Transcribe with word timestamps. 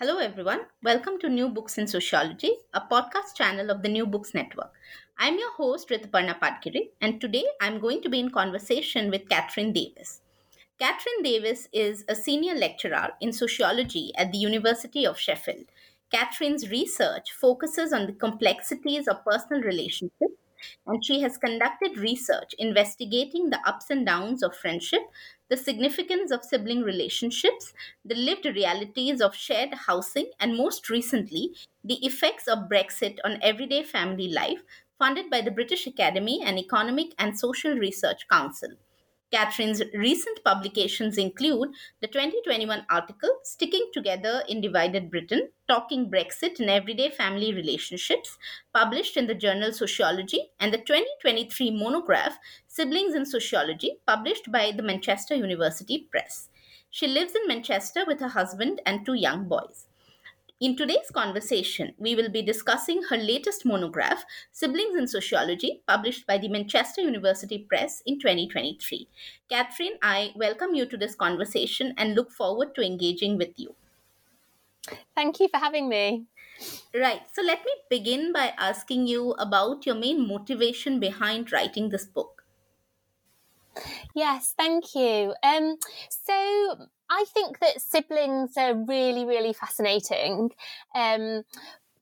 Hello, 0.00 0.18
everyone. 0.18 0.60
Welcome 0.80 1.18
to 1.18 1.28
New 1.28 1.48
Books 1.48 1.76
in 1.76 1.88
Sociology, 1.88 2.52
a 2.72 2.80
podcast 2.80 3.34
channel 3.34 3.68
of 3.68 3.82
the 3.82 3.88
New 3.88 4.06
Books 4.06 4.32
Network. 4.32 4.72
I'm 5.18 5.36
your 5.36 5.50
host, 5.54 5.88
Rituparna 5.88 6.38
Patgiri, 6.38 6.90
and 7.00 7.20
today 7.20 7.44
I'm 7.60 7.80
going 7.80 8.02
to 8.02 8.08
be 8.08 8.20
in 8.20 8.30
conversation 8.30 9.10
with 9.10 9.28
Katherine 9.28 9.72
Davies. 9.72 10.20
Katherine 10.78 11.24
Davies 11.24 11.68
is 11.72 12.04
a 12.08 12.14
senior 12.14 12.54
lecturer 12.54 13.08
in 13.20 13.32
sociology 13.32 14.12
at 14.16 14.30
the 14.30 14.38
University 14.38 15.04
of 15.04 15.18
Sheffield. 15.18 15.64
Katherine's 16.14 16.70
research 16.70 17.32
focuses 17.32 17.92
on 17.92 18.06
the 18.06 18.12
complexities 18.12 19.08
of 19.08 19.24
personal 19.24 19.62
relationships 19.62 20.38
and 20.86 21.04
she 21.04 21.20
has 21.22 21.38
conducted 21.38 21.98
research 21.98 22.54
investigating 22.58 23.50
the 23.50 23.60
ups 23.66 23.90
and 23.90 24.06
downs 24.06 24.42
of 24.42 24.56
friendship, 24.56 25.02
the 25.48 25.56
significance 25.56 26.30
of 26.30 26.44
sibling 26.44 26.82
relationships, 26.82 27.72
the 28.04 28.14
lived 28.14 28.44
realities 28.44 29.20
of 29.20 29.34
shared 29.34 29.74
housing, 29.86 30.30
and 30.38 30.56
most 30.56 30.88
recently, 30.90 31.54
the 31.84 32.04
effects 32.06 32.46
of 32.46 32.68
Brexit 32.68 33.18
on 33.24 33.38
everyday 33.42 33.82
family 33.82 34.28
life, 34.28 34.62
funded 34.98 35.30
by 35.30 35.40
the 35.40 35.50
British 35.50 35.86
Academy 35.86 36.42
and 36.44 36.58
Economic 36.58 37.14
and 37.18 37.38
Social 37.38 37.74
Research 37.74 38.28
Council. 38.28 38.70
Katherine's 39.30 39.82
recent 39.92 40.42
publications 40.42 41.18
include 41.18 41.68
the 42.00 42.06
2021 42.06 42.86
article 42.88 43.28
Sticking 43.42 43.90
Together 43.92 44.42
in 44.48 44.62
Divided 44.62 45.10
Britain 45.10 45.50
Talking 45.68 46.10
Brexit 46.10 46.60
and 46.60 46.70
Everyday 46.70 47.10
Family 47.10 47.52
Relationships, 47.52 48.38
published 48.72 49.18
in 49.18 49.26
the 49.26 49.34
journal 49.34 49.72
Sociology, 49.72 50.52
and 50.58 50.72
the 50.72 50.78
2023 50.78 51.70
monograph 51.72 52.38
Siblings 52.68 53.14
in 53.14 53.26
Sociology, 53.26 53.98
published 54.06 54.50
by 54.50 54.72
the 54.72 54.82
Manchester 54.82 55.34
University 55.34 56.08
Press. 56.10 56.48
She 56.88 57.06
lives 57.06 57.34
in 57.34 57.46
Manchester 57.46 58.04
with 58.06 58.20
her 58.20 58.28
husband 58.28 58.80
and 58.86 59.04
two 59.04 59.12
young 59.12 59.46
boys. 59.46 59.87
In 60.60 60.74
today's 60.74 61.08
conversation, 61.12 61.94
we 61.98 62.16
will 62.16 62.30
be 62.30 62.42
discussing 62.42 63.02
her 63.10 63.16
latest 63.16 63.64
monograph, 63.64 64.24
Siblings 64.50 64.96
in 64.96 65.06
Sociology, 65.06 65.82
published 65.86 66.26
by 66.26 66.36
the 66.36 66.48
Manchester 66.48 67.00
University 67.00 67.58
Press 67.58 68.02
in 68.04 68.18
2023. 68.18 69.06
Katherine, 69.48 69.98
I 70.02 70.32
welcome 70.34 70.74
you 70.74 70.84
to 70.86 70.96
this 70.96 71.14
conversation 71.14 71.94
and 71.96 72.16
look 72.16 72.32
forward 72.32 72.74
to 72.74 72.84
engaging 72.84 73.38
with 73.38 73.56
you. 73.56 73.76
Thank 75.14 75.38
you 75.38 75.48
for 75.48 75.58
having 75.58 75.88
me. 75.88 76.26
Right. 76.92 77.22
So 77.32 77.42
let 77.42 77.64
me 77.64 77.72
begin 77.88 78.32
by 78.32 78.52
asking 78.58 79.06
you 79.06 79.32
about 79.38 79.86
your 79.86 79.94
main 79.94 80.26
motivation 80.26 80.98
behind 80.98 81.52
writing 81.52 81.90
this 81.90 82.04
book. 82.04 82.44
Yes, 84.14 84.54
thank 84.56 84.94
you. 84.94 85.34
Um, 85.42 85.76
so 86.08 86.88
I 87.10 87.24
think 87.32 87.58
that 87.60 87.80
siblings 87.80 88.56
are 88.56 88.74
really, 88.74 89.24
really 89.24 89.52
fascinating. 89.52 90.50
Um, 90.94 91.44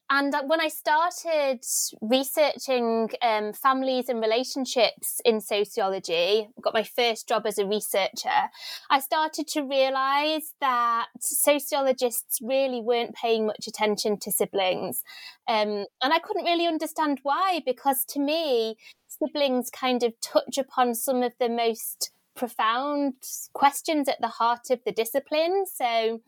and 0.09 0.35
when 0.47 0.61
I 0.61 0.69
started 0.69 1.65
researching 2.01 3.11
um, 3.23 3.53
families 3.53 4.09
and 4.09 4.21
relationships 4.21 5.21
in 5.25 5.41
sociology, 5.41 6.49
got 6.61 6.75
my 6.75 6.85
first 6.85 7.27
job 7.27 7.45
as 7.45 7.59
a 7.59 7.67
researcher, 7.67 8.51
I 8.89 9.01
started 9.01 9.49
to 9.49 9.63
realize 9.63 10.55
that 10.61 11.07
sociologists 11.21 12.39
really 12.41 12.81
weren't 12.81 13.17
paying 13.17 13.47
much 13.47 13.67
attention 13.67 14.19
to 14.21 14.31
siblings. 14.31 15.03
Um, 15.49 15.87
and 16.01 16.13
I 16.13 16.21
couldn't 16.21 16.45
really 16.45 16.69
understand 16.69 17.19
why, 17.25 17.63
because 17.67 18.05
to 18.11 18.21
me, 18.21 18.77
siblings 19.09 19.71
kind 19.71 20.05
of 20.05 20.13
touch 20.21 20.57
upon 20.57 20.95
some 20.95 21.25
of 21.25 21.33
the 21.41 21.49
most 21.49 22.13
profound 22.37 23.15
questions 23.53 24.09
at 24.09 24.21
the 24.21 24.29
heart 24.29 24.71
of 24.71 24.81
the 24.85 24.93
discipline. 24.93 25.65
So, 25.67 26.21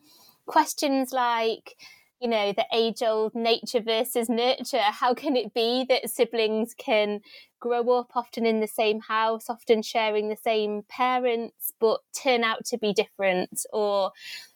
questions 0.45 1.13
like, 1.13 1.75
you 2.19 2.27
know, 2.27 2.51
the 2.51 2.65
age 2.73 3.01
old 3.01 3.33
nature 3.35 3.79
versus 3.79 4.27
nurture. 4.27 4.79
How 4.79 5.13
can 5.13 5.35
it 5.35 5.53
be 5.53 5.85
that 5.87 6.09
siblings 6.09 6.73
can 6.73 7.21
grow 7.59 7.89
up 7.91 8.15
often 8.15 8.45
in 8.45 8.59
the 8.59 8.67
same 8.67 8.99
house, 9.01 9.49
often 9.49 9.81
sharing 9.81 10.27
the 10.27 10.35
same 10.35 10.83
parents, 10.89 11.71
but 11.79 12.01
turn 12.13 12.43
out 12.43 12.65
to 12.65 12.77
be 12.77 12.91
different? 12.93 13.65
Or 13.71 14.11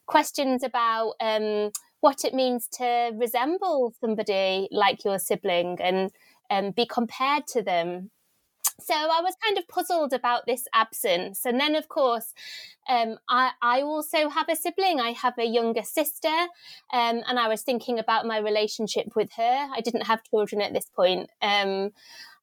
questions 0.06 0.64
about 0.64 1.14
um, 1.22 1.72
what 2.02 2.26
it 2.26 2.34
means 2.34 2.68
to 2.68 3.12
resemble 3.16 3.94
somebody 4.02 4.68
like 4.72 5.06
your 5.06 5.20
sibling 5.20 5.78
and 5.80 6.12
um, 6.50 6.72
be 6.72 6.86
compared 6.86 7.48
to 7.48 7.62
them 7.62 8.12
so 8.80 8.94
I 8.94 9.22
was 9.22 9.36
kind 9.44 9.58
of 9.58 9.68
puzzled 9.68 10.14
about 10.14 10.46
this 10.46 10.68
absence. 10.74 11.46
And 11.46 11.60
then, 11.60 11.76
of 11.76 11.88
course, 11.88 12.34
um, 12.88 13.18
I, 13.30 13.52
I, 13.62 13.82
also 13.82 14.30
have 14.30 14.50
a 14.50 14.56
sibling. 14.56 15.00
I 15.00 15.12
have 15.12 15.38
a 15.38 15.46
younger 15.46 15.84
sister. 15.84 16.28
Um, 16.92 17.22
and 17.28 17.40
I 17.40 17.48
was 17.48 17.62
thinking 17.62 18.00
about 18.00 18.26
my 18.26 18.40
relationship 18.40 19.16
with 19.16 19.32
her. 19.34 19.70
I 19.74 19.82
didn't 19.82 20.08
have 20.08 20.24
children 20.24 20.62
at 20.62 20.74
this 20.74 20.90
point. 20.96 21.30
Um, 21.42 21.92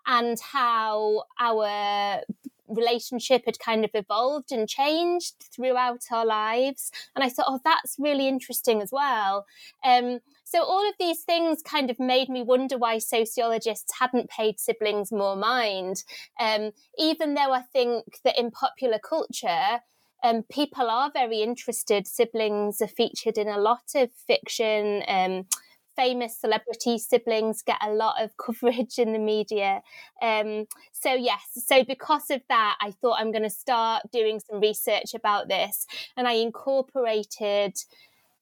and 0.07 0.41
how 0.41 1.25
our 1.39 2.23
relationship 2.71 3.43
had 3.45 3.59
kind 3.59 3.85
of 3.85 3.91
evolved 3.95 4.53
and 4.53 4.69
changed 4.69 5.35
throughout 5.55 6.05
our 6.11 6.25
lives. 6.25 6.91
And 7.15 7.25
I 7.25 7.29
thought, 7.29 7.47
oh, 7.49 7.61
that's 7.65 7.97
really 7.99 8.29
interesting 8.29 8.81
as 8.81 8.91
well. 8.93 9.47
Um, 9.85 10.21
so 10.51 10.65
all 10.65 10.89
of 10.89 10.97
these 10.99 11.21
things 11.21 11.63
kind 11.63 11.91
of 11.91 12.01
made 12.01 12.29
me 12.29 12.43
wonder 12.43 12.77
why 12.77 12.99
sociologists 12.99 13.93
hadn't 14.01 14.29
paid 14.29 14.59
siblings 14.59 15.13
more 15.13 15.37
mind, 15.37 16.03
um, 16.41 16.73
even 16.99 17.35
though 17.35 17.53
I 17.53 17.63
think 17.63 18.19
that 18.25 18.37
in 18.37 18.51
popular 18.51 18.99
culture, 18.99 19.79
um, 20.25 20.43
people 20.51 20.91
are 20.91 21.13
very 21.15 21.41
interested. 21.43 22.09
Siblings 22.09 22.83
are 22.83 22.89
featured 22.89 23.39
in 23.39 23.47
a 23.47 23.61
lot 23.61 23.93
of 23.95 24.11
fiction. 24.27 25.05
Um, 25.07 25.47
famous 25.95 26.37
celebrity 26.37 26.99
siblings 26.99 27.63
get 27.63 27.79
a 27.81 27.93
lot 27.93 28.21
of 28.21 28.37
coverage 28.45 28.99
in 28.99 29.13
the 29.13 29.21
media. 29.21 29.83
Um, 30.21 30.67
so, 30.91 31.15
yes, 31.15 31.43
so 31.55 31.85
because 31.85 32.29
of 32.29 32.43
that, 32.49 32.77
I 32.81 32.91
thought 32.91 33.21
I'm 33.21 33.31
going 33.31 33.45
to 33.45 33.51
start 33.51 34.03
doing 34.13 34.41
some 34.41 34.61
research 34.61 35.15
about 35.15 35.47
this. 35.47 35.87
And 36.17 36.27
I 36.27 36.33
incorporated 36.33 37.77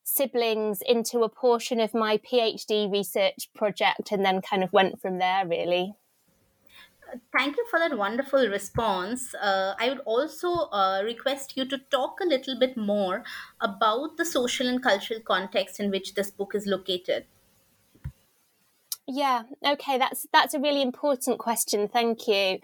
siblings 0.08 0.80
into 0.82 1.22
a 1.22 1.28
portion 1.28 1.80
of 1.80 1.94
my 1.94 2.18
PhD 2.18 2.90
research 2.90 3.50
project 3.54 4.10
and 4.10 4.24
then 4.24 4.40
kind 4.40 4.64
of 4.64 4.72
went 4.72 5.00
from 5.00 5.18
there, 5.18 5.46
really. 5.46 5.94
Thank 7.36 7.56
you 7.56 7.64
for 7.70 7.78
that 7.78 7.96
wonderful 7.96 8.46
response. 8.48 9.34
Uh, 9.34 9.74
I 9.78 9.88
would 9.88 10.00
also 10.00 10.68
uh, 10.70 11.02
request 11.04 11.56
you 11.56 11.64
to 11.66 11.78
talk 11.90 12.20
a 12.20 12.26
little 12.26 12.58
bit 12.58 12.76
more 12.76 13.24
about 13.60 14.16
the 14.18 14.26
social 14.26 14.66
and 14.68 14.82
cultural 14.82 15.20
context 15.20 15.80
in 15.80 15.90
which 15.90 16.14
this 16.14 16.30
book 16.30 16.54
is 16.54 16.66
located. 16.66 17.24
Yeah, 19.10 19.44
okay, 19.66 19.96
that's 19.96 20.26
that's 20.34 20.52
a 20.52 20.60
really 20.60 20.82
important 20.82 21.38
question. 21.38 21.88
Thank 21.88 22.28
you. 22.28 22.58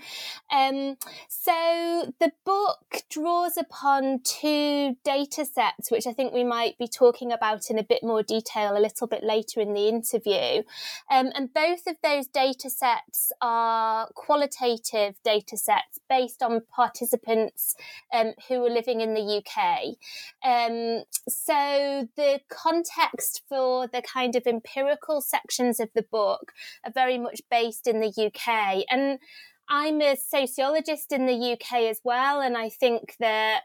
Um, 0.52 0.98
so 1.26 2.12
the 2.20 2.32
book 2.44 3.02
draws 3.08 3.56
upon 3.56 4.20
two 4.22 4.98
data 5.04 5.46
sets, 5.46 5.90
which 5.90 6.06
I 6.06 6.12
think 6.12 6.34
we 6.34 6.44
might 6.44 6.76
be 6.76 6.86
talking 6.86 7.32
about 7.32 7.70
in 7.70 7.78
a 7.78 7.82
bit 7.82 8.02
more 8.02 8.22
detail 8.22 8.76
a 8.76 8.78
little 8.78 9.06
bit 9.06 9.24
later 9.24 9.58
in 9.58 9.72
the 9.72 9.88
interview. 9.88 10.64
Um, 11.10 11.30
and 11.34 11.50
both 11.54 11.86
of 11.86 11.96
those 12.02 12.26
data 12.26 12.68
sets 12.68 13.32
are 13.40 14.10
qualitative 14.14 15.14
data 15.24 15.56
sets 15.56 15.98
based 16.10 16.42
on 16.42 16.60
participants 16.76 17.74
um, 18.12 18.34
who 18.48 18.62
are 18.66 18.70
living 18.70 19.00
in 19.00 19.14
the 19.14 19.42
UK. 19.42 19.96
Um, 20.44 21.04
so 21.26 22.06
the 22.16 22.40
context 22.50 23.40
for 23.48 23.86
the 23.86 24.02
kind 24.02 24.36
of 24.36 24.46
empirical 24.46 25.22
sections 25.22 25.80
of 25.80 25.88
the 25.94 26.02
book 26.02 26.33
book 26.34 26.52
are 26.84 26.92
very 26.92 27.18
much 27.18 27.40
based 27.50 27.86
in 27.86 28.00
the 28.00 28.08
UK. 28.08 28.84
And 28.90 29.18
I'm 29.68 30.00
a 30.00 30.16
sociologist 30.16 31.12
in 31.12 31.26
the 31.26 31.52
UK 31.52 31.82
as 31.82 32.00
well. 32.04 32.40
And 32.40 32.56
I 32.56 32.68
think 32.68 33.16
that 33.20 33.62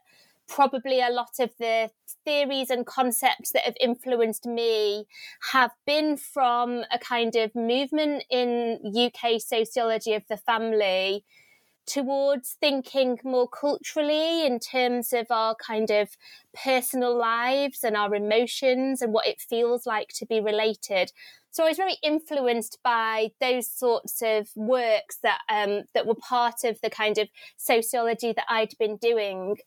probably 0.48 1.00
a 1.00 1.10
lot 1.10 1.39
of 1.39 1.51
the 1.60 1.92
theories 2.25 2.69
and 2.69 2.86
concepts 2.86 3.51
that 3.51 3.63
have 3.63 3.75
influenced 3.80 4.45
me 4.45 5.06
have 5.51 5.71
been 5.86 6.18
from 6.18 6.83
a 6.92 7.00
kind 7.00 7.36
of 7.36 7.54
movement 7.56 8.24
in 8.30 8.80
UK 8.95 9.39
sociology 9.39 10.13
of 10.13 10.24
the 10.27 10.38
family 10.38 11.24
towards 11.89 12.56
thinking 12.62 13.19
more 13.24 13.47
culturally 13.47 14.45
in 14.45 14.59
terms 14.59 15.12
of 15.12 15.25
our 15.31 15.56
kind 15.56 15.89
of 15.89 16.09
personal 16.53 17.18
lives 17.18 17.83
and 17.83 17.97
our 17.97 18.13
emotions 18.13 19.01
and 19.01 19.12
what 19.12 19.27
it 19.27 19.41
feels 19.41 19.86
like 19.88 20.09
to 20.09 20.25
be 20.25 20.39
related. 20.39 21.12
So 21.50 21.65
I 21.65 21.69
was 21.69 21.77
very 21.77 21.97
influenced 22.03 22.77
by 22.83 23.31
those 23.41 23.69
sorts 23.69 24.21
of 24.21 24.50
works 24.56 25.18
that 25.24 25.39
um, 25.50 25.83
that 25.95 26.06
were 26.06 26.15
part 26.15 26.63
of 26.63 26.80
the 26.81 26.91
kind 26.91 27.18
of 27.18 27.27
sociology 27.57 28.33
that 28.33 28.45
I'd 28.47 28.77
been 28.77 28.97
doing. 28.97 29.57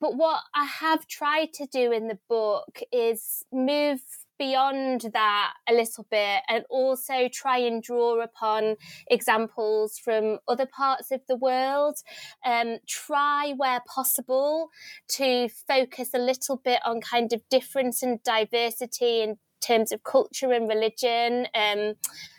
But 0.00 0.16
what 0.16 0.42
I 0.54 0.64
have 0.64 1.08
tried 1.08 1.54
to 1.54 1.66
do 1.66 1.90
in 1.92 2.08
the 2.08 2.18
book 2.28 2.80
is 2.92 3.44
move 3.50 4.00
beyond 4.38 5.10
that 5.12 5.54
a 5.68 5.72
little 5.72 6.06
bit 6.10 6.42
and 6.48 6.64
also 6.70 7.28
try 7.32 7.58
and 7.58 7.82
draw 7.82 8.20
upon 8.20 8.76
examples 9.08 9.98
from 9.98 10.38
other 10.46 10.66
parts 10.66 11.10
of 11.10 11.20
the 11.28 11.36
world. 11.36 11.96
Um, 12.44 12.78
try 12.86 13.54
where 13.56 13.80
possible 13.86 14.70
to 15.16 15.48
focus 15.48 16.10
a 16.14 16.18
little 16.18 16.56
bit 16.56 16.80
on 16.84 17.00
kind 17.00 17.32
of 17.32 17.42
difference 17.50 18.02
and 18.02 18.22
diversity 18.22 19.22
in 19.22 19.38
terms 19.60 19.92
of 19.92 20.04
culture 20.04 20.52
and 20.52 20.68
religion. 20.68 21.46
Um, 21.54 21.94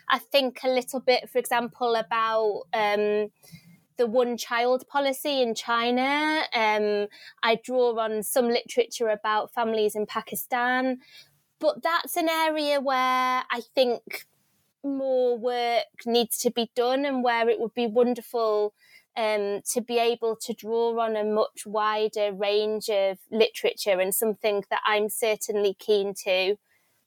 I 0.08 0.18
think 0.18 0.60
a 0.64 0.68
little 0.68 1.00
bit, 1.00 1.28
for 1.30 1.38
example, 1.38 1.94
about. 1.94 2.62
Um, 2.72 3.28
the 4.00 4.06
one 4.06 4.38
child 4.38 4.88
policy 4.88 5.42
in 5.42 5.54
China. 5.54 6.40
Um, 6.54 7.06
I 7.42 7.58
draw 7.62 7.98
on 8.00 8.22
some 8.22 8.48
literature 8.48 9.10
about 9.10 9.52
families 9.52 9.94
in 9.94 10.06
Pakistan. 10.06 11.00
But 11.60 11.82
that's 11.82 12.16
an 12.16 12.28
area 12.28 12.80
where 12.80 13.44
I 13.50 13.60
think 13.74 14.26
more 14.82 15.36
work 15.36 15.84
needs 16.06 16.38
to 16.38 16.50
be 16.50 16.70
done 16.74 17.04
and 17.04 17.22
where 17.22 17.48
it 17.48 17.60
would 17.60 17.74
be 17.74 17.86
wonderful 17.86 18.72
um, 19.16 19.60
to 19.70 19.80
be 19.80 19.98
able 19.98 20.36
to 20.36 20.54
draw 20.54 20.98
on 21.00 21.16
a 21.16 21.24
much 21.24 21.66
wider 21.66 22.32
range 22.32 22.88
of 22.88 23.18
literature 23.30 24.00
and 24.00 24.14
something 24.14 24.64
that 24.70 24.80
I'm 24.86 25.08
certainly 25.08 25.74
keen 25.78 26.14
to 26.24 26.56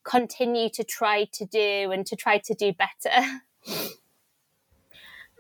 continue 0.04 0.70
to 0.70 0.84
try 0.84 1.26
to 1.34 1.46
do 1.46 1.92
and 1.92 2.06
to 2.06 2.16
try 2.16 2.38
to 2.38 2.54
do 2.54 2.74
better. 2.74 3.42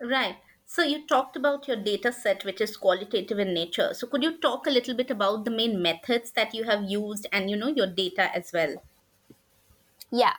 right. 0.02 0.38
So 0.66 0.82
you 0.82 1.06
talked 1.06 1.36
about 1.36 1.68
your 1.68 1.78
data 1.78 2.12
set, 2.12 2.46
which 2.46 2.60
is 2.60 2.78
qualitative 2.78 3.38
in 3.38 3.54
nature. 3.54 3.94
So 3.94 4.08
could 4.08 4.24
you 4.24 4.40
talk 4.40 4.66
a 4.66 4.72
little 4.72 4.96
bit 4.96 5.12
about 5.12 5.46
the 5.46 5.52
main 5.52 5.80
methods 5.82 6.32
that 6.32 6.56
you 6.56 6.64
have 6.64 6.86
used 6.86 7.28
and 7.32 7.48
you 7.50 7.56
know 7.56 7.68
your 7.68 7.86
data 7.86 8.36
as 8.36 8.52
well? 8.52 8.82
Yeah. 10.14 10.34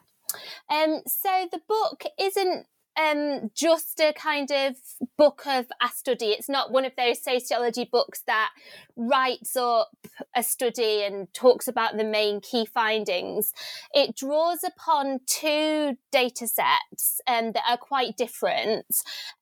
Um, 0.70 1.00
so 1.06 1.48
the 1.52 1.60
book 1.68 2.04
isn't 2.20 2.66
um, 2.96 3.50
just 3.54 4.00
a 4.00 4.12
kind 4.12 4.50
of 4.50 4.76
book 5.16 5.42
of 5.46 5.66
a 5.82 5.88
study. 5.88 6.26
It's 6.26 6.48
not 6.48 6.70
one 6.70 6.84
of 6.84 6.92
those 6.96 7.22
sociology 7.22 7.88
books 7.90 8.22
that 8.26 8.50
writes 8.96 9.56
up 9.56 9.90
a 10.34 10.42
study 10.42 11.02
and 11.02 11.32
talks 11.34 11.66
about 11.66 11.96
the 11.96 12.04
main 12.04 12.40
key 12.40 12.64
findings. 12.64 13.52
It 13.92 14.16
draws 14.16 14.62
upon 14.62 15.20
two 15.26 15.96
data 16.12 16.46
sets 16.46 17.20
um, 17.26 17.52
that 17.52 17.64
are 17.68 17.76
quite 17.76 18.16
different 18.16 18.86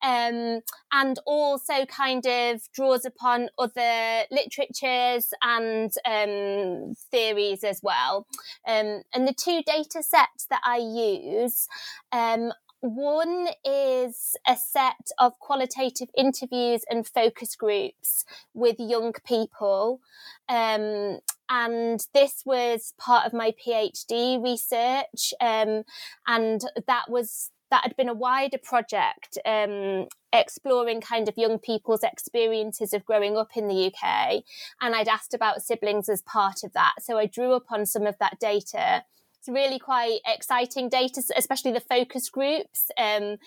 um, 0.02 0.60
and 0.92 1.18
also 1.26 1.84
kind 1.86 2.24
of 2.26 2.62
draws 2.72 3.04
upon 3.04 3.48
other 3.58 4.22
literatures 4.30 5.32
and 5.42 5.92
um, 6.06 6.94
theories 7.10 7.64
as 7.64 7.80
well. 7.82 8.26
Um, 8.66 9.02
and 9.12 9.28
the 9.28 9.34
two 9.34 9.62
data 9.62 10.02
sets 10.02 10.46
that 10.48 10.62
I 10.64 10.78
use 10.78 11.68
um, 12.12 12.52
one 12.82 13.48
is 13.64 14.36
a 14.46 14.56
set 14.56 15.10
of 15.18 15.38
qualitative 15.38 16.08
interviews 16.16 16.82
and 16.90 17.06
focus 17.06 17.54
groups 17.56 18.24
with 18.54 18.76
young 18.78 19.12
people. 19.24 20.00
Um, 20.48 21.20
and 21.48 22.04
this 22.12 22.42
was 22.44 22.92
part 22.98 23.24
of 23.26 23.32
my 23.32 23.52
PhD 23.52 24.42
research. 24.42 25.32
Um, 25.40 25.84
and 26.26 26.60
that 26.86 27.08
was 27.08 27.50
that 27.70 27.84
had 27.84 27.96
been 27.96 28.08
a 28.08 28.14
wider 28.14 28.58
project 28.58 29.38
um, 29.46 30.06
exploring 30.30 31.00
kind 31.00 31.26
of 31.26 31.38
young 31.38 31.58
people's 31.58 32.02
experiences 32.02 32.92
of 32.92 33.04
growing 33.06 33.38
up 33.38 33.56
in 33.56 33.66
the 33.66 33.86
UK. 33.86 34.42
And 34.82 34.94
I'd 34.94 35.08
asked 35.08 35.32
about 35.32 35.62
siblings 35.62 36.10
as 36.10 36.20
part 36.20 36.64
of 36.64 36.74
that. 36.74 36.94
So 37.00 37.16
I 37.16 37.24
drew 37.24 37.54
upon 37.54 37.86
some 37.86 38.06
of 38.06 38.18
that 38.18 38.38
data 38.38 39.04
it's 39.42 39.48
really 39.48 39.80
quite 39.80 40.20
exciting 40.24 40.88
data, 40.88 41.20
especially 41.36 41.72
the 41.72 41.80
focus 41.80 42.30
groups. 42.30 42.92
Um, 42.96 43.38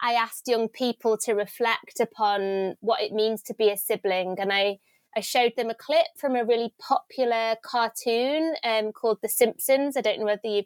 I 0.00 0.14
asked 0.14 0.48
young 0.48 0.68
people 0.68 1.18
to 1.18 1.34
reflect 1.34 2.00
upon 2.00 2.76
what 2.80 3.02
it 3.02 3.12
means 3.12 3.42
to 3.42 3.54
be 3.54 3.68
a 3.68 3.76
sibling, 3.76 4.36
and 4.38 4.50
I 4.50 4.78
I 5.14 5.20
showed 5.20 5.52
them 5.56 5.68
a 5.68 5.74
clip 5.74 6.06
from 6.16 6.34
a 6.34 6.44
really 6.44 6.72
popular 6.80 7.56
cartoon 7.62 8.54
um, 8.64 8.90
called 8.92 9.18
The 9.22 9.28
Simpsons. 9.28 9.96
I 9.96 10.00
don't 10.00 10.18
know 10.18 10.24
whether 10.24 10.48
you've 10.48 10.64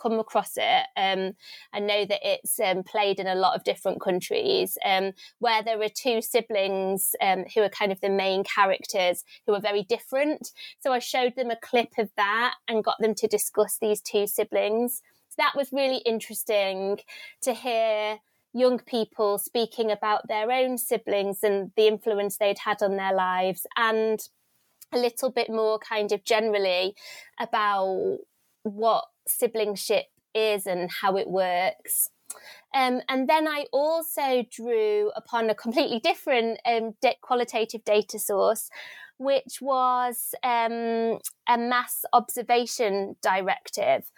come 0.00 0.18
across 0.18 0.52
it. 0.56 0.86
Um, 0.96 1.32
I 1.72 1.80
know 1.80 2.04
that 2.04 2.20
it's 2.22 2.58
um, 2.60 2.82
played 2.82 3.20
in 3.20 3.26
a 3.26 3.34
lot 3.34 3.56
of 3.56 3.64
different 3.64 4.00
countries 4.00 4.78
um, 4.84 5.12
where 5.38 5.62
there 5.62 5.80
are 5.80 5.88
two 5.88 6.22
siblings 6.22 7.14
um, 7.20 7.44
who 7.54 7.62
are 7.62 7.68
kind 7.68 7.92
of 7.92 8.00
the 8.00 8.10
main 8.10 8.44
characters 8.44 9.24
who 9.46 9.54
are 9.54 9.60
very 9.60 9.82
different. 9.82 10.52
So 10.80 10.92
I 10.92 10.98
showed 10.98 11.36
them 11.36 11.50
a 11.50 11.56
clip 11.56 11.98
of 11.98 12.10
that 12.16 12.54
and 12.68 12.84
got 12.84 12.98
them 13.00 13.14
to 13.16 13.26
discuss 13.26 13.78
these 13.80 14.00
two 14.00 14.26
siblings. 14.26 15.02
So 15.28 15.36
that 15.38 15.56
was 15.56 15.72
really 15.72 15.98
interesting 15.98 17.00
to 17.42 17.54
hear 17.54 18.18
young 18.54 18.78
people 18.78 19.38
speaking 19.38 19.90
about 19.90 20.26
their 20.26 20.50
own 20.50 20.78
siblings 20.78 21.42
and 21.42 21.70
the 21.76 21.86
influence 21.86 22.38
they'd 22.38 22.58
had 22.58 22.82
on 22.82 22.96
their 22.96 23.14
lives 23.14 23.66
and 23.76 24.20
a 24.92 24.98
little 24.98 25.30
bit 25.30 25.50
more 25.50 25.78
kind 25.78 26.12
of 26.12 26.24
generally 26.24 26.94
about 27.38 28.18
what 28.62 29.04
siblingship 29.28 30.04
is 30.34 30.66
and 30.66 30.90
how 30.90 31.16
it 31.16 31.28
works. 31.28 32.10
Um, 32.74 33.00
and 33.08 33.28
then 33.28 33.48
I 33.48 33.66
also 33.72 34.44
drew 34.50 35.10
upon 35.16 35.48
a 35.48 35.54
completely 35.54 36.00
different 36.00 36.60
um, 36.66 36.94
de- 37.00 37.16
qualitative 37.22 37.84
data 37.84 38.18
source, 38.18 38.68
which 39.16 39.60
was 39.60 40.34
um, 40.42 41.18
a 41.48 41.58
mass 41.58 42.04
observation 42.12 43.16
directive. 43.22 44.10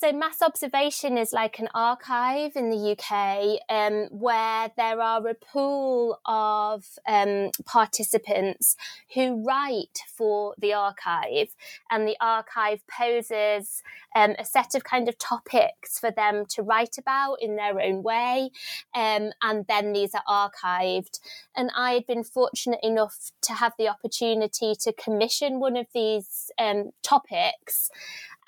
So, 0.00 0.12
mass 0.12 0.40
observation 0.40 1.18
is 1.18 1.34
like 1.34 1.58
an 1.58 1.68
archive 1.74 2.56
in 2.56 2.70
the 2.70 2.96
UK 2.96 3.60
um, 3.68 4.08
where 4.10 4.70
there 4.74 4.98
are 4.98 5.28
a 5.28 5.34
pool 5.34 6.18
of 6.24 6.86
um, 7.06 7.50
participants 7.66 8.78
who 9.12 9.44
write 9.44 9.98
for 10.08 10.54
the 10.56 10.72
archive, 10.72 11.54
and 11.90 12.08
the 12.08 12.16
archive 12.18 12.80
poses 12.86 13.82
um, 14.16 14.36
a 14.38 14.44
set 14.46 14.74
of 14.74 14.84
kind 14.84 15.06
of 15.06 15.18
topics 15.18 15.98
for 15.98 16.10
them 16.10 16.46
to 16.48 16.62
write 16.62 16.96
about 16.96 17.34
in 17.42 17.56
their 17.56 17.78
own 17.78 18.02
way, 18.02 18.52
um, 18.94 19.32
and 19.42 19.66
then 19.68 19.92
these 19.92 20.14
are 20.14 20.24
archived. 20.26 21.20
And 21.54 21.70
I 21.76 21.92
had 21.92 22.06
been 22.06 22.24
fortunate 22.24 22.80
enough 22.82 23.32
to 23.42 23.52
have 23.52 23.74
the 23.76 23.88
opportunity 23.88 24.74
to 24.80 24.94
commission 24.94 25.60
one 25.60 25.76
of 25.76 25.88
these 25.92 26.50
um, 26.58 26.92
topics 27.02 27.90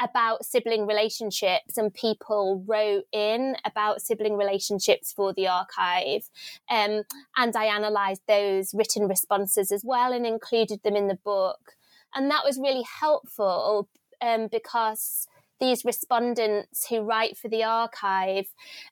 about 0.02 0.44
sibling 0.44 0.86
relationships, 0.86 1.76
and 1.76 1.92
people 1.92 2.64
wrote 2.66 3.04
in 3.12 3.56
about 3.64 4.02
sibling 4.02 4.36
relationships 4.36 5.12
for 5.12 5.32
the 5.32 5.48
archive. 5.48 6.28
Um, 6.70 7.02
and 7.36 7.56
I 7.56 7.76
analysed 7.76 8.22
those 8.26 8.74
written 8.74 9.08
responses 9.08 9.70
as 9.70 9.82
well 9.84 10.12
and 10.12 10.26
included 10.26 10.82
them 10.82 10.96
in 10.96 11.08
the 11.08 11.18
book. 11.24 11.72
And 12.14 12.30
that 12.30 12.44
was 12.44 12.58
really 12.58 12.84
helpful 13.00 13.88
um, 14.20 14.48
because 14.50 15.26
these 15.62 15.84
respondents 15.84 16.88
who 16.88 17.00
write 17.02 17.38
for 17.38 17.48
the 17.48 17.62
archive, 17.62 18.46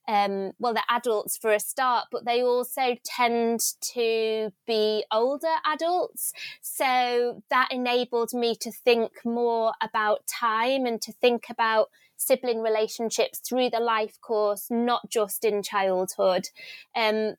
um, 0.06 0.52
well, 0.60 0.72
they're 0.72 0.84
adults 0.88 1.36
for 1.36 1.52
a 1.52 1.58
start, 1.58 2.06
but 2.12 2.24
they 2.24 2.42
also 2.42 2.96
tend 3.04 3.60
to 3.80 4.52
be 4.68 5.04
older 5.10 5.56
adults. 5.66 6.32
So 6.62 7.42
that 7.50 7.68
enabled 7.72 8.32
me 8.32 8.54
to 8.60 8.70
think 8.70 9.10
more 9.24 9.72
about 9.82 10.28
time 10.28 10.86
and 10.86 11.02
to 11.02 11.12
think 11.12 11.46
about 11.50 11.88
sibling 12.16 12.60
relationships 12.62 13.40
through 13.40 13.70
the 13.70 13.80
life 13.80 14.20
course, 14.20 14.68
not 14.70 15.10
just 15.10 15.44
in 15.44 15.62
childhood. 15.64 16.50
Um, 16.94 17.34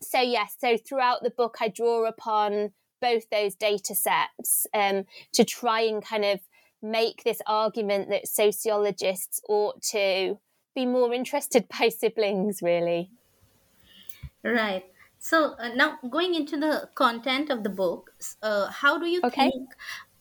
so, 0.00 0.20
yes, 0.20 0.56
so 0.58 0.78
throughout 0.78 1.22
the 1.22 1.30
book, 1.30 1.58
I 1.60 1.68
draw 1.68 2.06
upon 2.06 2.72
both 3.02 3.28
those 3.30 3.54
data 3.54 3.94
sets 3.94 4.66
um, 4.72 5.04
to 5.34 5.44
try 5.44 5.80
and 5.82 6.02
kind 6.02 6.24
of 6.24 6.40
make 6.82 7.24
this 7.24 7.40
argument 7.46 8.08
that 8.10 8.28
sociologists 8.28 9.40
ought 9.48 9.82
to 9.82 10.38
be 10.74 10.86
more 10.86 11.12
interested 11.12 11.66
by 11.80 11.88
siblings, 11.88 12.62
really. 12.62 13.10
Right. 14.42 14.84
So 15.18 15.54
uh, 15.54 15.68
now 15.68 15.98
going 16.10 16.34
into 16.34 16.56
the 16.56 16.90
content 16.94 17.50
of 17.50 17.62
the 17.62 17.68
book, 17.68 18.12
uh, 18.42 18.66
how 18.68 18.98
do 18.98 19.06
you 19.06 19.20
okay. 19.22 19.50
think 19.50 19.70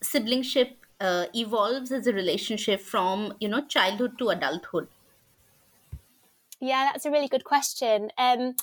siblingship 0.01 0.85
uh, 0.99 1.25
evolves 1.33 1.91
as 1.91 2.05
a 2.05 2.13
relationship 2.13 2.79
from 2.81 3.33
you 3.39 3.47
know 3.49 3.65
childhood 3.65 4.19
to 4.19 4.29
adulthood? 4.29 4.87
Yeah, 6.63 6.89
that's 6.91 7.07
a 7.07 7.11
really 7.11 7.27
good 7.27 7.43
question. 7.43 8.11
Um, 8.19 8.55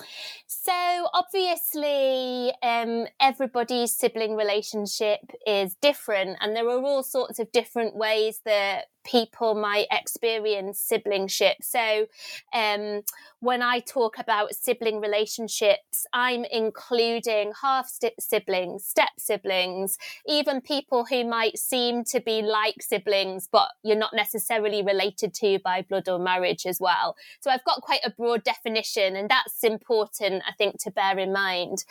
so 0.47 1.09
obviously, 1.13 2.53
um, 2.63 3.09
everybody's 3.21 3.97
sibling 3.97 4.37
relationship 4.37 5.19
is 5.45 5.75
different, 5.83 6.39
and 6.41 6.55
there 6.55 6.65
are 6.69 6.81
all 6.81 7.03
sorts 7.03 7.41
of 7.41 7.51
different 7.51 7.97
ways 7.97 8.41
that 8.45 8.85
people 9.09 9.55
might 9.55 9.87
experience 9.91 10.81
siblingship. 10.81 11.57
So, 11.63 12.07
um, 12.53 13.03
when 13.41 13.63
I 13.63 13.81
talk 13.81 14.19
about 14.19 14.55
sibling 14.55 15.01
relationships, 15.01 16.07
I'm 16.13 16.45
including 16.51 17.53
half 17.63 17.91
siblings, 18.19 18.85
step 18.85 19.11
siblings, 19.19 19.97
even 20.27 20.61
people 20.61 21.07
who 21.07 21.25
might 21.25 21.59
seem 21.59 22.05
to 22.05 22.21
be 22.21 22.43
like 22.43 22.83
siblings, 22.83 23.49
but 23.51 23.69
you're 23.83 23.97
not 23.97 24.15
necessarily 24.15 24.83
related 24.83 25.35
to 25.35 25.59
by 25.65 25.83
blood 25.83 26.09
or 26.09 26.19
marriage 26.19 26.67
as 26.67 26.79
well. 26.81 27.17
So, 27.41 27.51
I've 27.51 27.65
got 27.65 27.81
quite 27.81 28.01
a 28.05 28.11
broad 28.11 28.45
definition, 28.45 29.17
and 29.17 29.29
that's 29.29 29.65
important, 29.65 30.43
I 30.47 30.53
think, 30.53 30.81
to 30.83 30.91
bear 30.91 31.19
in 31.19 31.33
mind. 31.33 31.85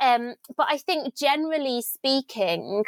Um, 0.00 0.34
but 0.56 0.66
I 0.70 0.78
think 0.78 1.14
generally 1.14 1.82
speaking, 1.82 2.84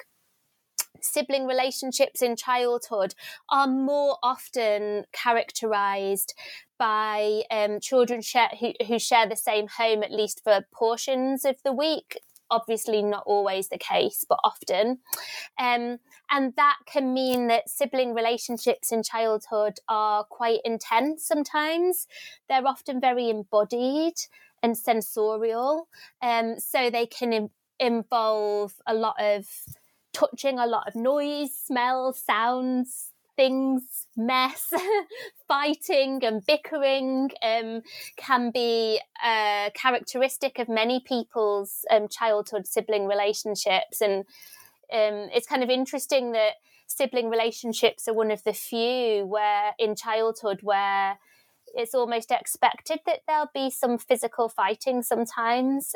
sibling 1.02 1.46
relationships 1.46 2.22
in 2.22 2.36
childhood 2.36 3.14
are 3.50 3.66
more 3.66 4.18
often 4.22 5.04
characterized 5.12 6.34
by 6.78 7.42
um, 7.50 7.80
children 7.80 8.20
share, 8.20 8.50
who, 8.58 8.72
who 8.86 8.98
share 8.98 9.28
the 9.28 9.36
same 9.36 9.66
home 9.68 10.02
at 10.02 10.12
least 10.12 10.42
for 10.42 10.64
portions 10.72 11.44
of 11.44 11.56
the 11.64 11.72
week 11.72 12.18
obviously 12.52 13.02
not 13.02 13.24
always 13.26 13.68
the 13.68 13.78
case, 13.78 14.24
but 14.28 14.38
often. 14.44 14.98
Um, 15.58 15.98
and 16.30 16.54
that 16.56 16.76
can 16.86 17.12
mean 17.12 17.48
that 17.48 17.68
sibling 17.68 18.14
relationships 18.14 18.92
in 18.92 19.02
childhood 19.02 19.78
are 19.88 20.24
quite 20.24 20.60
intense 20.64 21.26
sometimes. 21.26 22.06
They're 22.48 22.66
often 22.66 23.00
very 23.00 23.30
embodied 23.30 24.14
and 24.62 24.76
sensorial. 24.76 25.88
Um, 26.20 26.60
so 26.60 26.90
they 26.90 27.06
can 27.06 27.32
Im- 27.32 27.50
involve 27.80 28.74
a 28.86 28.94
lot 28.94 29.16
of 29.18 29.46
touching 30.12 30.58
a 30.58 30.66
lot 30.66 30.88
of 30.88 30.94
noise, 30.94 31.54
smells, 31.54 32.18
sounds, 32.18 33.10
things, 33.36 34.06
mess, 34.16 34.72
fighting 35.48 36.22
and 36.24 36.44
bickering 36.46 37.30
um, 37.42 37.82
can 38.16 38.50
be 38.50 39.00
a 39.24 39.70
characteristic 39.74 40.58
of 40.58 40.68
many 40.68 41.00
people's 41.00 41.84
um, 41.90 42.08
childhood 42.08 42.66
sibling 42.66 43.06
relationships. 43.06 44.00
And 44.00 44.24
um, 44.92 45.28
it's 45.34 45.46
kind 45.46 45.62
of 45.62 45.70
interesting 45.70 46.32
that 46.32 46.54
sibling 46.86 47.30
relationships 47.30 48.06
are 48.06 48.14
one 48.14 48.30
of 48.30 48.44
the 48.44 48.52
few 48.52 49.26
where 49.26 49.72
in 49.78 49.96
childhood 49.96 50.60
where 50.62 51.18
it's 51.74 51.94
almost 51.94 52.30
expected 52.30 53.00
that 53.06 53.20
there'll 53.26 53.50
be 53.54 53.70
some 53.70 53.96
physical 53.96 54.48
fighting 54.48 55.02
sometimes. 55.02 55.94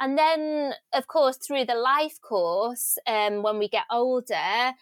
And 0.00 0.18
then, 0.18 0.74
of 0.92 1.06
course, 1.06 1.36
through 1.36 1.64
the 1.64 1.74
life 1.74 2.20
course, 2.20 2.98
um, 3.06 3.42
when 3.42 3.58
we 3.58 3.68
get 3.68 3.84
older, 3.90 4.72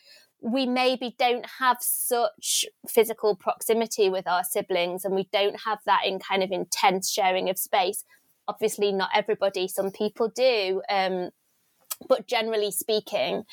we 0.40 0.66
maybe 0.66 1.14
don't 1.18 1.46
have 1.58 1.78
such 1.80 2.66
physical 2.88 3.34
proximity 3.34 4.10
with 4.10 4.26
our 4.26 4.44
siblings 4.44 5.04
and 5.04 5.14
we 5.14 5.28
don't 5.32 5.60
have 5.64 5.78
that 5.86 6.02
in 6.04 6.18
kind 6.18 6.42
of 6.42 6.50
intense 6.50 7.10
sharing 7.10 7.48
of 7.48 7.58
space. 7.58 8.04
Obviously, 8.46 8.92
not 8.92 9.08
everybody, 9.14 9.68
some 9.68 9.90
people 9.90 10.28
do. 10.28 10.82
Um, 10.90 11.30
but 12.08 12.26
generally 12.26 12.70
speaking, 12.70 13.44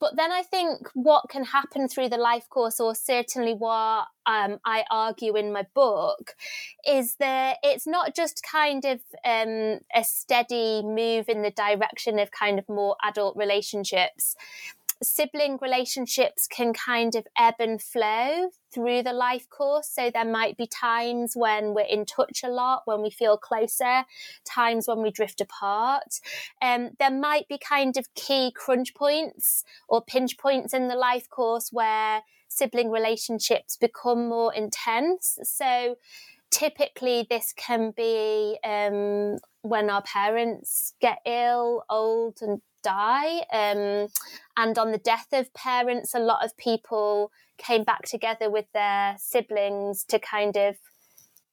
but 0.00 0.16
then 0.16 0.30
I 0.30 0.42
think 0.42 0.88
what 0.94 1.28
can 1.30 1.44
happen 1.44 1.88
through 1.88 2.10
the 2.10 2.18
life 2.18 2.48
course, 2.48 2.80
or 2.80 2.94
certainly 2.94 3.54
what 3.54 4.06
um, 4.26 4.58
I 4.64 4.84
argue 4.90 5.36
in 5.36 5.52
my 5.52 5.66
book, 5.74 6.34
is 6.86 7.16
that 7.16 7.56
it's 7.62 7.86
not 7.86 8.14
just 8.14 8.42
kind 8.42 8.84
of 8.84 9.00
um, 9.24 9.80
a 9.94 10.04
steady 10.04 10.82
move 10.82 11.28
in 11.28 11.42
the 11.42 11.50
direction 11.50 12.18
of 12.18 12.30
kind 12.30 12.58
of 12.58 12.68
more 12.68 12.96
adult 13.04 13.36
relationships 13.36 14.36
sibling 15.02 15.58
relationships 15.60 16.46
can 16.46 16.72
kind 16.72 17.14
of 17.14 17.26
ebb 17.38 17.54
and 17.58 17.80
flow 17.80 18.50
through 18.72 19.02
the 19.02 19.12
life 19.12 19.48
course. 19.48 19.88
So 19.88 20.10
there 20.10 20.24
might 20.24 20.56
be 20.56 20.66
times 20.66 21.32
when 21.34 21.74
we're 21.74 21.82
in 21.82 22.04
touch 22.04 22.42
a 22.44 22.48
lot, 22.48 22.82
when 22.86 23.02
we 23.02 23.10
feel 23.10 23.36
closer, 23.36 24.04
times 24.44 24.88
when 24.88 25.02
we 25.02 25.10
drift 25.10 25.40
apart. 25.40 26.20
Um, 26.62 26.90
there 26.98 27.10
might 27.10 27.48
be 27.48 27.58
kind 27.58 27.96
of 27.96 28.12
key 28.14 28.52
crunch 28.54 28.94
points 28.94 29.64
or 29.88 30.02
pinch 30.02 30.38
points 30.38 30.72
in 30.72 30.88
the 30.88 30.96
life 30.96 31.28
course 31.28 31.70
where 31.72 32.22
sibling 32.48 32.90
relationships 32.90 33.76
become 33.76 34.28
more 34.28 34.54
intense. 34.54 35.38
So 35.42 35.96
typically 36.50 37.26
this 37.28 37.52
can 37.56 37.92
be 37.96 38.58
um, 38.64 39.38
when 39.62 39.90
our 39.90 40.02
parents 40.02 40.94
get 41.00 41.18
ill, 41.26 41.84
old, 41.90 42.38
and 42.40 42.60
die. 42.86 43.40
Um, 43.52 44.08
and 44.56 44.78
on 44.78 44.92
the 44.92 44.98
death 44.98 45.28
of 45.32 45.52
parents, 45.54 46.14
a 46.14 46.20
lot 46.20 46.44
of 46.44 46.56
people 46.56 47.30
came 47.58 47.84
back 47.84 48.02
together 48.02 48.50
with 48.50 48.66
their 48.72 49.16
siblings 49.18 50.04
to 50.04 50.18
kind 50.18 50.56
of 50.56 50.76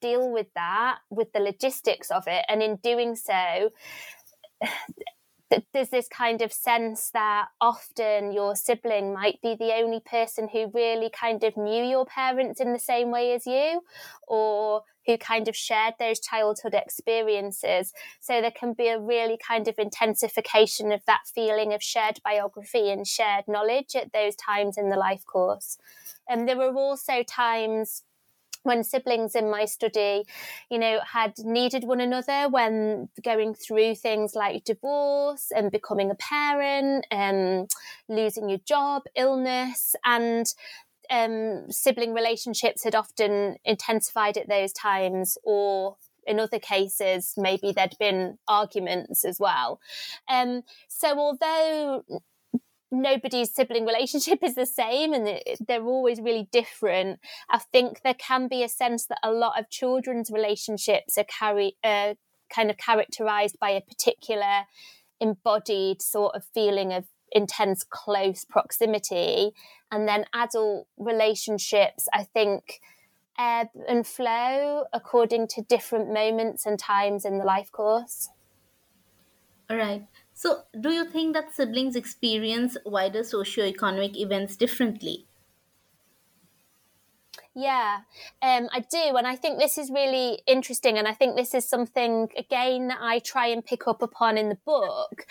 deal 0.01 0.29
with 0.31 0.47
that, 0.55 0.99
with 1.09 1.31
the 1.33 1.39
logistics 1.39 2.11
of 2.11 2.23
it. 2.27 2.45
And 2.47 2.61
in 2.61 2.75
doing 2.77 3.15
so, 3.15 3.71
there's 5.73 5.89
this 5.89 6.07
kind 6.07 6.41
of 6.41 6.53
sense 6.53 7.09
that 7.11 7.47
often 7.59 8.31
your 8.31 8.55
sibling 8.55 9.13
might 9.13 9.41
be 9.41 9.55
the 9.55 9.73
only 9.75 9.99
person 9.99 10.47
who 10.51 10.71
really 10.73 11.09
kind 11.09 11.43
of 11.43 11.57
knew 11.57 11.83
your 11.83 12.05
parents 12.05 12.59
in 12.59 12.73
the 12.73 12.79
same 12.79 13.11
way 13.11 13.33
as 13.33 13.45
you, 13.45 13.81
or 14.27 14.83
who 15.05 15.17
kind 15.17 15.47
of 15.47 15.55
shared 15.55 15.95
those 15.99 16.19
childhood 16.19 16.73
experiences. 16.73 17.93
So 18.19 18.41
there 18.41 18.51
can 18.51 18.73
be 18.73 18.87
a 18.87 18.99
really 18.99 19.37
kind 19.37 19.67
of 19.67 19.75
intensification 19.77 20.91
of 20.91 21.01
that 21.05 21.21
feeling 21.33 21.73
of 21.73 21.83
shared 21.83 22.19
biography 22.23 22.89
and 22.89 23.05
shared 23.05 23.45
knowledge 23.47 23.95
at 23.95 24.13
those 24.13 24.35
times 24.35 24.77
in 24.77 24.89
the 24.89 24.95
life 24.95 25.25
course. 25.25 25.77
And 26.27 26.47
there 26.47 26.57
were 26.57 26.73
also 26.73 27.23
times 27.23 28.03
when 28.63 28.83
siblings 28.83 29.35
in 29.35 29.49
my 29.49 29.65
study, 29.65 30.23
you 30.69 30.79
know, 30.79 30.99
had 31.11 31.33
needed 31.39 31.83
one 31.83 31.99
another 31.99 32.49
when 32.49 33.09
going 33.23 33.53
through 33.53 33.95
things 33.95 34.33
like 34.35 34.63
divorce 34.63 35.51
and 35.55 35.71
becoming 35.71 36.09
a 36.09 36.15
parent 36.15 37.05
and 37.11 37.69
losing 38.09 38.49
your 38.49 38.59
job, 38.65 39.03
illness, 39.15 39.95
and 40.05 40.47
um, 41.09 41.69
sibling 41.69 42.13
relationships 42.13 42.83
had 42.83 42.95
often 42.95 43.57
intensified 43.65 44.37
at 44.37 44.49
those 44.49 44.71
times, 44.73 45.37
or 45.43 45.97
in 46.25 46.39
other 46.39 46.59
cases, 46.59 47.33
maybe 47.37 47.71
there'd 47.71 47.97
been 47.99 48.37
arguments 48.47 49.25
as 49.25 49.39
well. 49.39 49.79
Um, 50.29 50.63
so, 50.87 51.17
although 51.19 52.03
nobody's 52.93 53.53
sibling 53.53 53.85
relationship 53.85 54.39
is 54.43 54.55
the 54.55 54.65
same 54.65 55.13
and 55.13 55.39
they're 55.67 55.83
always 55.83 56.21
really 56.21 56.47
different, 56.51 57.19
I 57.49 57.57
think 57.57 58.01
there 58.03 58.13
can 58.13 58.47
be 58.47 58.63
a 58.63 58.69
sense 58.69 59.05
that 59.07 59.19
a 59.23 59.31
lot 59.31 59.59
of 59.59 59.69
children's 59.69 60.29
relationships 60.31 61.17
are 61.17 61.25
carry, 61.25 61.75
uh, 61.83 62.13
kind 62.49 62.69
of 62.69 62.77
characterized 62.77 63.59
by 63.59 63.71
a 63.71 63.81
particular 63.81 64.63
embodied 65.19 66.01
sort 66.01 66.35
of 66.35 66.43
feeling 66.53 66.93
of 66.93 67.05
intense 67.31 67.83
close 67.83 68.45
proximity. 68.45 69.53
And 69.91 70.07
then 70.07 70.25
adult 70.33 70.87
relationships 70.97 72.07
i 72.13 72.23
think 72.23 72.79
ebb 73.37 73.67
and 73.87 74.05
flow 74.05 74.85
according 74.93 75.47
to 75.47 75.61
different 75.61 76.11
moments 76.11 76.65
and 76.65 76.77
times 76.77 77.25
in 77.25 77.39
the 77.39 77.45
life 77.45 77.71
course. 77.71 78.29
All 79.69 79.77
right 79.77 80.05
so 80.43 80.55
do 80.85 80.91
you 80.97 81.05
think 81.15 81.33
that 81.33 81.53
siblings 81.57 81.95
experience 81.95 82.77
wider 82.85 83.23
socio-economic 83.23 84.17
events 84.25 84.57
differently 84.65 85.25
yeah, 87.55 87.99
um, 88.41 88.67
I 88.71 88.79
do. 88.79 89.15
And 89.15 89.27
I 89.27 89.35
think 89.35 89.59
this 89.59 89.77
is 89.77 89.91
really 89.91 90.41
interesting. 90.47 90.97
And 90.97 91.07
I 91.07 91.13
think 91.13 91.35
this 91.35 91.53
is 91.53 91.69
something, 91.69 92.29
again, 92.35 92.87
that 92.87 92.97
I 92.99 93.19
try 93.19 93.45
and 93.47 93.63
pick 93.63 93.87
up 93.87 94.01
upon 94.01 94.39
in 94.39 94.49
the 94.49 94.57
book. 94.65 95.27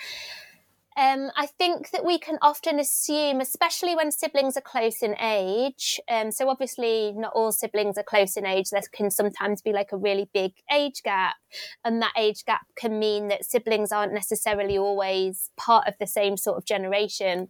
Um, 0.95 1.31
I 1.35 1.47
think 1.47 1.89
that 1.91 2.05
we 2.05 2.19
can 2.19 2.37
often 2.41 2.79
assume, 2.79 3.41
especially 3.41 3.95
when 3.95 4.11
siblings 4.11 4.55
are 4.55 4.61
close 4.61 5.01
in 5.01 5.15
age. 5.19 5.99
Um, 6.09 6.31
so 6.31 6.49
obviously, 6.49 7.11
not 7.13 7.33
all 7.33 7.51
siblings 7.51 7.97
are 7.97 8.03
close 8.03 8.37
in 8.37 8.45
age. 8.45 8.69
There 8.69 8.81
can 8.91 9.09
sometimes 9.09 9.61
be 9.61 9.73
like 9.73 9.91
a 9.91 9.97
really 9.97 10.29
big 10.33 10.53
age 10.71 11.01
gap, 11.03 11.35
and 11.83 12.01
that 12.01 12.13
age 12.17 12.45
gap 12.45 12.67
can 12.75 12.99
mean 12.99 13.27
that 13.29 13.45
siblings 13.45 13.91
aren't 13.91 14.13
necessarily 14.13 14.77
always 14.77 15.49
part 15.57 15.87
of 15.87 15.95
the 15.99 16.07
same 16.07 16.37
sort 16.37 16.57
of 16.57 16.65
generation. 16.65 17.49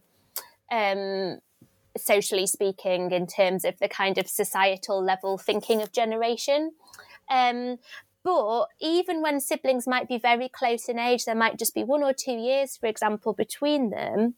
Um, 0.70 1.40
socially 1.96 2.46
speaking, 2.46 3.12
in 3.12 3.26
terms 3.26 3.64
of 3.64 3.78
the 3.78 3.88
kind 3.88 4.18
of 4.18 4.28
societal 4.28 5.02
level 5.02 5.38
thinking 5.38 5.80
of 5.82 5.92
generation. 5.92 6.72
Um, 7.30 7.78
but 8.24 8.66
even 8.80 9.20
when 9.22 9.40
siblings 9.40 9.86
might 9.86 10.08
be 10.08 10.18
very 10.18 10.48
close 10.48 10.88
in 10.88 10.98
age, 10.98 11.26
there 11.26 11.34
might 11.34 11.58
just 11.58 11.74
be 11.74 11.84
one 11.84 12.02
or 12.02 12.14
two 12.14 12.32
years, 12.32 12.76
for 12.76 12.86
example, 12.86 13.34
between 13.34 13.90
them. 13.90 14.34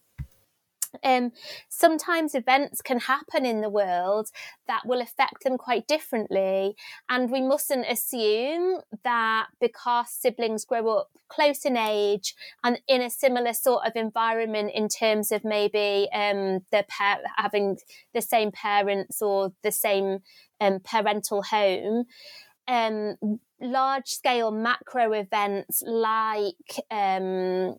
um, 1.02 1.32
sometimes 1.68 2.34
events 2.34 2.82
can 2.82 3.00
happen 3.00 3.44
in 3.44 3.60
the 3.60 3.68
world 3.70 4.30
that 4.66 4.82
will 4.86 5.00
affect 5.00 5.44
them 5.44 5.58
quite 5.58 5.86
differently. 5.86 6.76
And 7.08 7.30
we 7.30 7.40
mustn't 7.40 7.86
assume 7.88 8.80
that 9.04 9.48
because 9.60 10.10
siblings 10.10 10.64
grow 10.64 10.88
up 10.88 11.10
close 11.28 11.64
in 11.64 11.76
age 11.76 12.34
and 12.62 12.80
in 12.86 13.02
a 13.02 13.10
similar 13.10 13.52
sort 13.52 13.84
of 13.86 13.92
environment 13.96 14.70
in 14.74 14.88
terms 14.88 15.32
of 15.32 15.44
maybe 15.44 16.08
um, 16.12 16.60
their 16.70 16.84
par- 16.88 17.20
having 17.36 17.78
the 18.14 18.22
same 18.22 18.52
parents 18.52 19.20
or 19.20 19.52
the 19.62 19.72
same 19.72 20.20
um, 20.60 20.80
parental 20.80 21.42
home, 21.42 22.04
um, 22.68 23.40
large 23.60 24.08
scale 24.08 24.50
macro 24.50 25.12
events 25.12 25.82
like 25.86 26.54
um, 26.90 27.76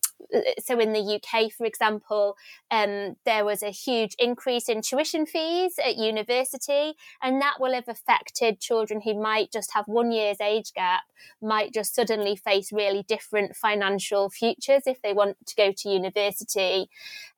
so 0.60 0.79
in 0.79 0.91
the 0.91 1.20
UK 1.22 1.51
for 1.51 1.65
example 1.65 2.36
um, 2.72 3.15
there 3.25 3.46
was 3.46 3.62
a 3.62 3.70
huge 3.70 4.15
increase 4.17 4.67
in 4.67 4.82
tuition 4.82 5.25
fees 5.25 5.75
at 5.86 5.96
university 5.96 6.94
and 7.22 7.39
that 7.41 7.58
will 7.60 7.74
have 7.74 7.88
affected 7.88 8.60
children 8.60 9.01
who 9.01 9.22
might 9.22 9.51
just 9.51 9.74
have 9.74 9.88
one 9.88 10.12
year's 10.12 10.41
age 10.41 10.74
gap 10.74 11.03
might 11.41 11.74
just 11.74 11.94
suddenly 11.94 12.36
face 12.36 12.72
really 12.72 13.03
different 13.03 13.56
financial 13.56 14.29
futures 14.29 14.84
if 14.86 15.01
they 15.01 15.13
want 15.13 15.38
to 15.46 15.56
go 15.56 15.72
to 15.72 15.89
university. 15.89 16.89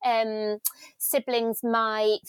Um, 0.04 0.60
siblings 0.98 1.64
might 1.64 2.20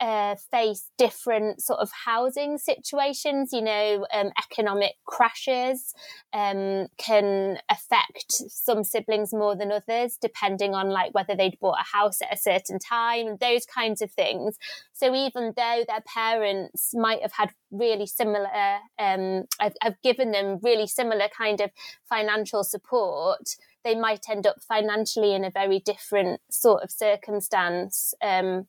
uh, 0.00 0.34
face 0.50 0.90
different 0.98 1.62
sort 1.62 1.80
of 1.80 1.90
housing 2.04 2.58
situations. 2.58 3.50
You 3.52 3.62
know, 3.62 4.06
um, 4.12 4.30
economic 4.38 4.94
crashes 5.06 5.94
um, 6.32 6.88
can 6.98 7.58
affect 7.70 8.32
some 8.32 8.84
siblings 8.84 9.32
more 9.32 9.56
than 9.56 9.72
others, 9.72 10.18
depending 10.20 10.74
on 10.74 10.88
like 10.88 11.14
whether 11.14 11.34
they'd 11.34 11.58
bought 11.60 11.78
a 11.80 11.96
house 11.96 12.20
at 12.22 12.34
a 12.34 12.40
certain 12.40 12.78
time, 12.78 13.26
and 13.26 13.40
those 13.40 13.66
kinds 13.66 14.02
of 14.02 14.10
things. 14.10 14.58
So 14.92 15.14
even 15.14 15.52
though 15.56 15.84
their 15.86 16.02
parents 16.06 16.92
might 16.94 17.22
have 17.22 17.32
had 17.32 17.50
really 17.70 18.06
similar, 18.06 18.78
um, 18.98 19.44
I've, 19.60 19.74
I've 19.82 20.00
given 20.02 20.32
them 20.32 20.58
really 20.62 20.86
similar 20.86 21.28
kind 21.36 21.60
of 21.60 21.70
financial 22.08 22.64
support 22.64 23.56
they 23.84 23.94
might 23.94 24.28
end 24.28 24.46
up 24.46 24.62
financially 24.62 25.34
in 25.34 25.44
a 25.44 25.50
very 25.50 25.78
different 25.78 26.40
sort 26.50 26.82
of 26.82 26.90
circumstance 26.90 28.14
um, 28.22 28.66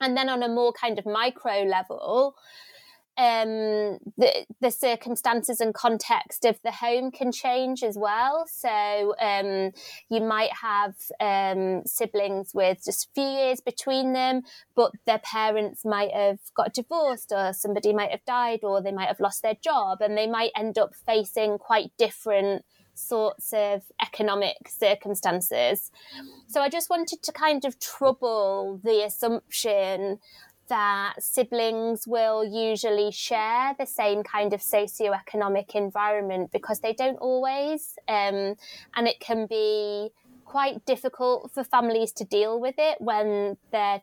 and 0.00 0.16
then 0.16 0.28
on 0.28 0.42
a 0.42 0.48
more 0.48 0.72
kind 0.72 0.98
of 0.98 1.06
micro 1.06 1.62
level, 1.62 2.34
um, 3.18 3.98
the, 4.16 4.46
the 4.60 4.70
circumstances 4.70 5.60
and 5.60 5.74
context 5.74 6.44
of 6.44 6.60
the 6.62 6.70
home 6.70 7.10
can 7.10 7.32
change 7.32 7.82
as 7.82 7.98
well. 7.98 8.44
So 8.46 9.14
um, 9.20 9.72
you 10.08 10.20
might 10.20 10.52
have 10.62 10.94
um, 11.18 11.82
siblings 11.84 12.52
with 12.54 12.78
just 12.84 13.06
a 13.06 13.08
few 13.16 13.28
years 13.28 13.60
between 13.60 14.12
them, 14.12 14.42
but 14.76 14.92
their 15.04 15.18
parents 15.18 15.84
might 15.84 16.12
have 16.12 16.38
got 16.54 16.72
divorced, 16.72 17.32
or 17.32 17.52
somebody 17.52 17.92
might 17.92 18.12
have 18.12 18.24
died, 18.24 18.60
or 18.62 18.80
they 18.80 18.92
might 18.92 19.08
have 19.08 19.20
lost 19.20 19.42
their 19.42 19.56
job, 19.64 19.98
and 20.00 20.16
they 20.16 20.28
might 20.28 20.52
end 20.56 20.78
up 20.78 20.92
facing 20.94 21.58
quite 21.58 21.90
different 21.98 22.64
sorts 22.98 23.52
of 23.52 23.82
economic 24.02 24.68
circumstances. 24.68 25.90
So 26.46 26.60
I 26.60 26.68
just 26.68 26.90
wanted 26.90 27.22
to 27.22 27.32
kind 27.32 27.64
of 27.64 27.78
trouble 27.78 28.80
the 28.82 29.04
assumption 29.04 30.18
that 30.68 31.14
siblings 31.18 32.06
will 32.06 32.44
usually 32.44 33.10
share 33.10 33.74
the 33.78 33.86
same 33.86 34.22
kind 34.22 34.52
of 34.52 34.62
socio-economic 34.62 35.74
environment 35.74 36.52
because 36.52 36.80
they 36.80 36.92
don't 36.92 37.16
always. 37.16 37.94
Um, 38.06 38.54
and 38.94 39.08
it 39.08 39.18
can 39.20 39.46
be 39.46 40.10
quite 40.44 40.84
difficult 40.84 41.50
for 41.52 41.64
families 41.64 42.12
to 42.12 42.24
deal 42.24 42.60
with 42.60 42.74
it 42.78 43.00
when 43.00 43.56
they're 43.70 44.02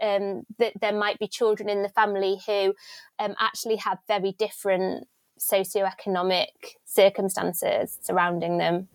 um, 0.00 0.44
that 0.58 0.72
there 0.80 0.92
might 0.92 1.20
be 1.20 1.28
children 1.28 1.68
in 1.68 1.82
the 1.82 1.88
family 1.88 2.40
who 2.46 2.74
um, 3.20 3.34
actually 3.38 3.76
have 3.76 3.98
very 4.08 4.32
different 4.36 5.06
socioeconomic 5.50 6.76
circumstances 6.84 7.98
surrounding 8.00 8.58
them. 8.58 8.88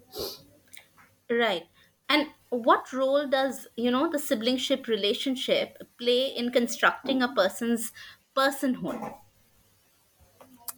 Right. 1.29 1.63
And 2.09 2.27
what 2.49 2.93
role 2.93 3.27
does, 3.27 3.67
you 3.75 3.91
know, 3.91 4.09
the 4.09 4.19
siblingship 4.19 4.87
relationship 4.87 5.77
play 5.99 6.27
in 6.27 6.51
constructing 6.51 7.21
a 7.21 7.33
person's 7.33 7.91
personhood? 8.35 9.13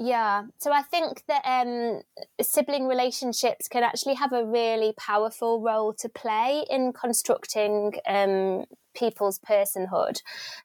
Yeah, 0.01 0.43
so 0.59 0.71
I 0.71 0.81
think 0.81 1.23
that 1.27 1.41
um, 1.43 2.03
sibling 2.41 2.87
relationships 2.87 3.67
can 3.67 3.83
actually 3.83 4.13
have 4.13 4.31
a 4.31 4.45
really 4.45 4.93
powerful 4.97 5.59
role 5.59 5.93
to 5.95 6.07
play 6.07 6.63
in 6.69 6.93
constructing 6.93 7.95
um, 8.07 8.63
people's 8.95 9.39
personhood. 9.39 10.21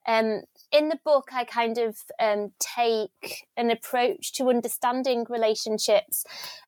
Um, 0.06 0.42
in 0.70 0.88
the 0.88 1.00
book, 1.04 1.30
I 1.32 1.42
kind 1.42 1.78
of 1.78 1.96
um, 2.20 2.52
take 2.61 3.48
an 3.56 3.72
approach 3.72 4.32
to 4.35 4.50
understanding 4.50 5.26
relationships 5.28 6.24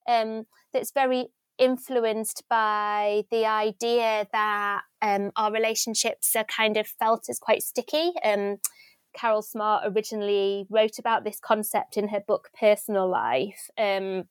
um, 0.09 0.47
that's 0.73 0.91
very 0.91 1.29
influenced 1.59 2.43
by 2.51 3.23
the 3.31 3.47
idea 3.47 4.27
that 4.33 4.83
um, 5.03 5.31
our 5.37 5.53
relationships 5.53 6.35
are 6.35 6.45
kind 6.45 6.77
of 6.77 6.89
felt 6.89 7.29
as 7.31 7.39
quite 7.39 7.63
sticky. 7.63 8.11
Um, 8.25 8.57
Carol 9.17 9.43
Smart 9.43 9.85
originally 9.87 10.67
wrote 10.71 10.99
about 10.99 11.25
this 11.25 11.41
concept 11.41 11.97
in 11.97 12.09
her 12.09 12.21
book 12.21 12.51
Personal 12.59 13.09
Life. 13.09 13.71
Um, 13.79 14.25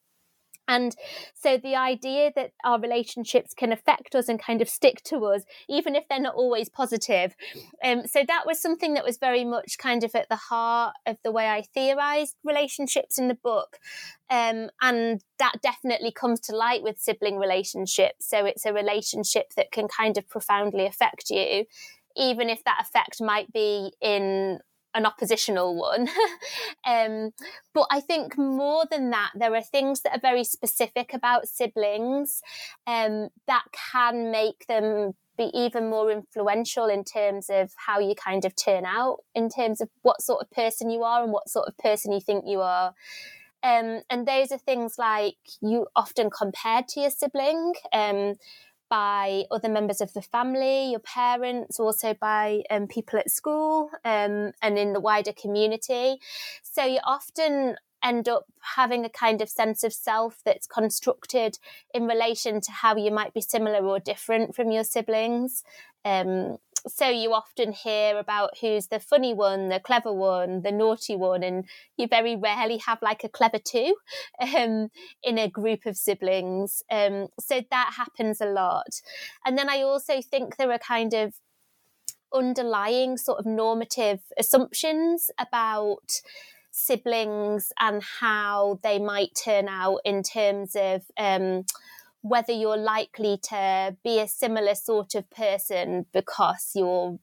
and 0.67 0.95
so 1.33 1.57
the 1.57 1.75
idea 1.75 2.31
that 2.35 2.51
our 2.63 2.79
relationships 2.79 3.53
can 3.53 3.71
affect 3.71 4.15
us 4.15 4.27
and 4.27 4.41
kind 4.41 4.61
of 4.61 4.69
stick 4.69 5.03
to 5.03 5.23
us, 5.25 5.43
even 5.69 5.95
if 5.95 6.07
they're 6.09 6.19
not 6.19 6.35
always 6.35 6.69
positive. 6.69 7.35
Um, 7.83 8.07
so 8.07 8.23
that 8.27 8.45
was 8.45 8.59
something 8.59 8.95
that 8.95 9.03
was 9.03 9.17
very 9.17 9.45
much 9.45 9.77
kind 9.77 10.03
of 10.03 10.15
at 10.15 10.29
the 10.29 10.35
heart 10.35 10.95
of 11.05 11.17
the 11.23 11.31
way 11.31 11.47
I 11.47 11.63
theorized 11.73 12.35
relationships 12.43 13.19
in 13.19 13.27
the 13.27 13.35
book. 13.35 13.77
Um, 14.29 14.69
and 14.81 15.21
that 15.37 15.57
definitely 15.61 16.11
comes 16.11 16.39
to 16.41 16.55
light 16.55 16.81
with 16.81 16.99
sibling 16.99 17.37
relationships. 17.37 18.27
So 18.27 18.45
it's 18.45 18.65
a 18.65 18.73
relationship 18.73 19.53
that 19.55 19.71
can 19.71 19.87
kind 19.87 20.17
of 20.17 20.27
profoundly 20.27 20.87
affect 20.87 21.29
you, 21.29 21.65
even 22.17 22.49
if 22.49 22.63
that 22.63 22.81
effect 22.81 23.21
might 23.21 23.53
be 23.53 23.91
in 24.01 24.59
an 24.95 25.05
oppositional 25.05 25.75
one. 25.75 26.07
um, 26.87 27.31
but 27.73 27.85
I 27.91 27.99
think 27.99 28.37
more 28.37 28.85
than 28.89 29.11
that, 29.11 29.31
there 29.35 29.53
are 29.53 29.61
things 29.61 30.01
that 30.01 30.15
are 30.15 30.21
very 30.21 30.43
specific 30.43 31.13
about 31.13 31.47
siblings 31.47 32.41
um, 32.87 33.29
that 33.45 33.65
can 33.91 34.31
make 34.31 34.65
them 34.67 35.13
be 35.37 35.51
even 35.53 35.89
more 35.89 36.09
influential 36.09 36.87
in 36.87 37.03
terms 37.03 37.47
of 37.49 37.73
how 37.75 37.99
you 37.99 38.15
kind 38.15 38.45
of 38.45 38.55
turn 38.55 38.85
out, 38.85 39.17
in 39.35 39.49
terms 39.49 39.81
of 39.81 39.89
what 40.01 40.21
sort 40.21 40.41
of 40.41 40.49
person 40.49 40.89
you 40.89 41.03
are 41.03 41.23
and 41.23 41.33
what 41.33 41.49
sort 41.49 41.67
of 41.67 41.77
person 41.77 42.13
you 42.13 42.21
think 42.21 42.45
you 42.47 42.61
are. 42.61 42.93
Um, 43.61 44.01
and 44.09 44.27
those 44.27 44.51
are 44.51 44.57
things 44.57 44.95
like 44.97 45.35
you 45.61 45.87
often 45.95 46.29
compared 46.29 46.87
to 46.89 47.01
your 47.01 47.09
sibling. 47.09 47.73
Um, 47.91 48.35
by 48.95 49.43
other 49.51 49.67
members 49.67 49.99
of 49.99 50.13
the 50.13 50.21
family, 50.21 50.91
your 50.91 51.01
parents, 51.01 51.81
also 51.81 52.13
by 52.13 52.63
um, 52.69 52.87
people 52.87 53.19
at 53.19 53.29
school 53.29 53.89
um, 54.05 54.53
and 54.61 54.77
in 54.77 54.93
the 54.93 55.01
wider 55.01 55.33
community. 55.33 56.17
So 56.63 56.85
you 56.85 56.99
often 57.03 57.75
end 58.01 58.29
up 58.29 58.45
having 58.77 59.03
a 59.03 59.09
kind 59.09 59.41
of 59.41 59.49
sense 59.49 59.83
of 59.83 59.91
self 59.91 60.37
that's 60.45 60.65
constructed 60.65 61.59
in 61.93 62.07
relation 62.07 62.61
to 62.61 62.71
how 62.71 62.95
you 62.95 63.11
might 63.11 63.33
be 63.33 63.41
similar 63.41 63.85
or 63.85 63.99
different 63.99 64.55
from 64.55 64.71
your 64.71 64.85
siblings. 64.85 65.65
Um, 66.05 66.59
so 66.87 67.09
you 67.09 67.33
often 67.33 67.71
hear 67.71 68.17
about 68.17 68.57
who's 68.59 68.87
the 68.87 68.99
funny 68.99 69.33
one, 69.33 69.69
the 69.69 69.79
clever 69.79 70.13
one, 70.13 70.61
the 70.61 70.71
naughty 70.71 71.15
one, 71.15 71.43
and 71.43 71.65
you 71.97 72.07
very 72.07 72.35
rarely 72.35 72.77
have 72.77 73.01
like 73.01 73.23
a 73.23 73.29
clever 73.29 73.59
two 73.59 73.95
um, 74.39 74.89
in 75.23 75.37
a 75.37 75.49
group 75.49 75.85
of 75.85 75.97
siblings. 75.97 76.83
Um, 76.91 77.27
so 77.39 77.61
that 77.69 77.93
happens 77.97 78.41
a 78.41 78.45
lot. 78.45 79.01
And 79.45 79.57
then 79.57 79.69
I 79.69 79.81
also 79.81 80.21
think 80.21 80.57
there 80.57 80.71
are 80.71 80.79
kind 80.79 81.13
of 81.13 81.33
underlying 82.33 83.17
sort 83.17 83.39
of 83.39 83.45
normative 83.45 84.19
assumptions 84.37 85.31
about 85.39 86.21
siblings 86.71 87.71
and 87.79 88.03
how 88.19 88.79
they 88.83 88.99
might 88.99 89.33
turn 89.41 89.67
out 89.69 89.99
in 90.03 90.21
terms 90.21 90.75
of 90.75 91.03
um, 91.17 91.63
whether 92.25 92.51
you're 92.51 92.75
likely 92.75 93.37
to 93.37 93.95
be 94.03 94.19
a 94.19 94.27
similar 94.27 94.73
sort 94.73 95.13
of 95.13 95.29
person 95.29 96.07
because 96.11 96.71
you 96.73 97.19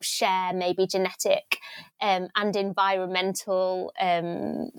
share 0.00 0.52
maybe 0.52 0.86
genetic 0.86 1.58
um, 2.00 2.28
and 2.36 2.54
environmental 2.54 3.92
um, 4.00 4.70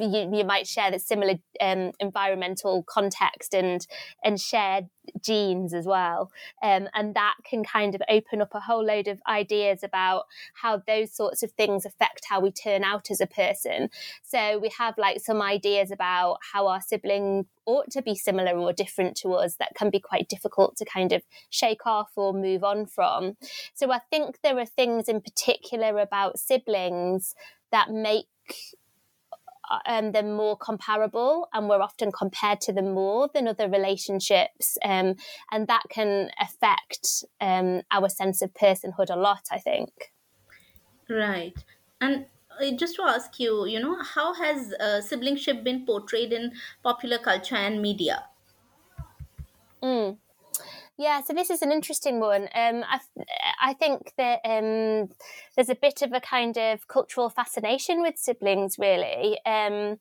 you, 0.00 0.30
you 0.36 0.44
might 0.44 0.66
share 0.66 0.90
the 0.90 0.98
similar 0.98 1.34
um, 1.60 1.92
environmental 2.00 2.82
context 2.82 3.54
and 3.54 3.86
and 4.24 4.40
shared 4.40 4.88
genes 5.22 5.72
as 5.72 5.86
well. 5.86 6.30
Um, 6.62 6.88
and 6.94 7.14
that 7.14 7.34
can 7.44 7.64
kind 7.64 7.94
of 7.94 8.02
open 8.08 8.40
up 8.40 8.54
a 8.54 8.60
whole 8.60 8.84
load 8.84 9.08
of 9.08 9.20
ideas 9.28 9.82
about 9.82 10.24
how 10.54 10.82
those 10.86 11.12
sorts 11.14 11.42
of 11.42 11.52
things 11.52 11.84
affect 11.84 12.22
how 12.28 12.40
we 12.40 12.50
turn 12.50 12.84
out 12.84 13.10
as 13.10 13.20
a 13.20 13.26
person. 13.26 13.90
So 14.22 14.58
we 14.58 14.70
have 14.78 14.98
like 14.98 15.20
some 15.20 15.42
ideas 15.42 15.90
about 15.90 16.38
how 16.52 16.66
our 16.66 16.80
sibling 16.80 17.46
ought 17.66 17.90
to 17.90 18.02
be 18.02 18.14
similar 18.14 18.56
or 18.56 18.72
different 18.72 19.16
to 19.16 19.32
us 19.34 19.56
that 19.56 19.74
can 19.74 19.90
be 19.90 20.00
quite 20.00 20.28
difficult 20.28 20.76
to 20.76 20.84
kind 20.84 21.12
of 21.12 21.22
shake 21.50 21.86
off 21.86 22.10
or 22.16 22.32
move 22.32 22.62
on 22.62 22.86
from. 22.86 23.36
So 23.74 23.90
I 23.92 24.00
think 24.10 24.38
there 24.42 24.58
are 24.58 24.66
things 24.66 25.08
in 25.08 25.20
particular 25.20 25.98
about 25.98 26.38
siblings 26.38 27.34
that 27.72 27.90
make 27.90 28.26
um, 29.86 30.12
them 30.12 30.34
more 30.34 30.56
comparable 30.56 31.48
and 31.52 31.68
we're 31.68 31.82
often 31.82 32.12
compared 32.12 32.60
to 32.62 32.72
them 32.72 32.92
more 32.92 33.28
than 33.32 33.48
other 33.48 33.68
relationships 33.68 34.78
um, 34.84 35.14
and 35.50 35.66
that 35.66 35.82
can 35.90 36.30
affect 36.40 37.24
um, 37.40 37.82
our 37.90 38.08
sense 38.08 38.42
of 38.42 38.52
personhood 38.54 39.10
a 39.10 39.16
lot 39.16 39.42
i 39.50 39.58
think. 39.58 40.12
Right. 41.08 41.54
And 42.00 42.26
uh, 42.60 42.70
just 42.72 42.96
to 42.96 43.02
ask 43.02 43.38
you 43.38 43.66
you 43.66 43.80
know 43.80 44.02
how 44.02 44.34
has 44.34 44.72
uh, 44.74 45.00
siblingship 45.00 45.62
been 45.64 45.86
portrayed 45.86 46.32
in 46.32 46.52
popular 46.82 47.18
culture 47.18 47.56
and 47.56 47.80
media? 47.80 48.26
Mm. 49.82 50.18
Yeah, 50.98 51.20
so 51.22 51.34
this 51.34 51.50
is 51.50 51.60
an 51.60 51.72
interesting 51.72 52.20
one. 52.20 52.48
Um, 52.54 52.82
I, 52.88 53.00
I 53.60 53.74
think 53.74 54.12
that 54.16 54.40
um, 54.44 55.10
there's 55.54 55.68
a 55.68 55.74
bit 55.74 56.00
of 56.00 56.12
a 56.12 56.20
kind 56.20 56.56
of 56.56 56.88
cultural 56.88 57.28
fascination 57.28 58.00
with 58.00 58.16
siblings, 58.16 58.78
really. 58.78 59.38
Um, 59.44 59.98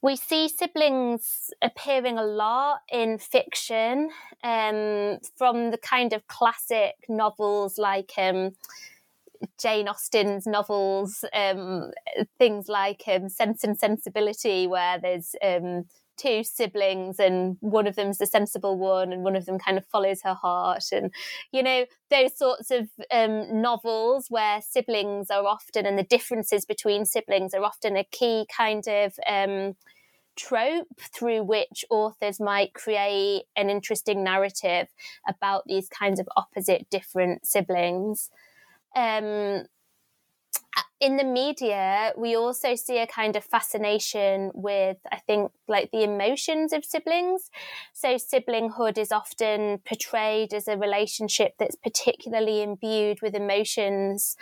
we 0.00 0.16
see 0.16 0.48
siblings 0.48 1.50
appearing 1.60 2.18
a 2.18 2.24
lot 2.24 2.80
in 2.92 3.18
fiction, 3.18 4.10
um, 4.44 5.18
from 5.36 5.70
the 5.72 5.78
kind 5.78 6.12
of 6.12 6.26
classic 6.28 6.94
novels 7.08 7.78
like 7.78 8.12
um, 8.16 8.52
Jane 9.60 9.88
Austen's 9.88 10.46
novels, 10.46 11.24
um, 11.32 11.90
things 12.38 12.68
like 12.68 13.02
Sense 13.28 13.64
and 13.64 13.78
Sensibility, 13.78 14.66
where 14.66 14.98
there's 15.00 15.34
two 16.22 16.44
siblings 16.44 17.18
and 17.18 17.56
one 17.60 17.86
of 17.86 17.96
them's 17.96 18.18
the 18.18 18.26
sensible 18.26 18.78
one 18.78 19.12
and 19.12 19.24
one 19.24 19.36
of 19.36 19.46
them 19.46 19.58
kind 19.58 19.76
of 19.76 19.86
follows 19.86 20.20
her 20.22 20.34
heart. 20.34 20.84
And 20.92 21.12
you 21.50 21.62
know 21.62 21.86
those 22.10 22.36
sorts 22.36 22.70
of 22.70 22.88
um, 23.10 23.60
novels 23.60 24.26
where 24.28 24.60
siblings 24.62 25.30
are 25.30 25.44
often 25.44 25.86
and 25.86 25.98
the 25.98 26.02
differences 26.04 26.64
between 26.64 27.04
siblings 27.04 27.54
are 27.54 27.64
often 27.64 27.96
a 27.96 28.04
key 28.04 28.46
kind 28.54 28.86
of 28.86 29.14
um, 29.28 29.74
trope 30.36 30.88
through 30.98 31.42
which 31.42 31.84
authors 31.90 32.40
might 32.40 32.74
create 32.74 33.44
an 33.56 33.68
interesting 33.68 34.24
narrative 34.24 34.88
about 35.28 35.64
these 35.66 35.88
kinds 35.88 36.20
of 36.20 36.28
opposite 36.36 36.88
different 36.90 37.46
siblings. 37.46 38.30
Um, 38.94 39.64
in 41.02 41.16
the 41.16 41.24
media, 41.24 42.12
we 42.16 42.36
also 42.36 42.76
see 42.76 42.98
a 42.98 43.08
kind 43.08 43.34
of 43.34 43.42
fascination 43.42 44.52
with, 44.54 44.98
I 45.10 45.16
think, 45.16 45.50
like 45.66 45.90
the 45.90 46.04
emotions 46.04 46.72
of 46.72 46.84
siblings. 46.84 47.50
So, 47.92 48.14
siblinghood 48.14 48.96
is 48.96 49.10
often 49.10 49.78
portrayed 49.78 50.54
as 50.54 50.68
a 50.68 50.78
relationship 50.78 51.54
that's 51.58 51.74
particularly 51.74 52.62
imbued 52.62 53.20
with 53.20 53.34
emotions 53.34 54.36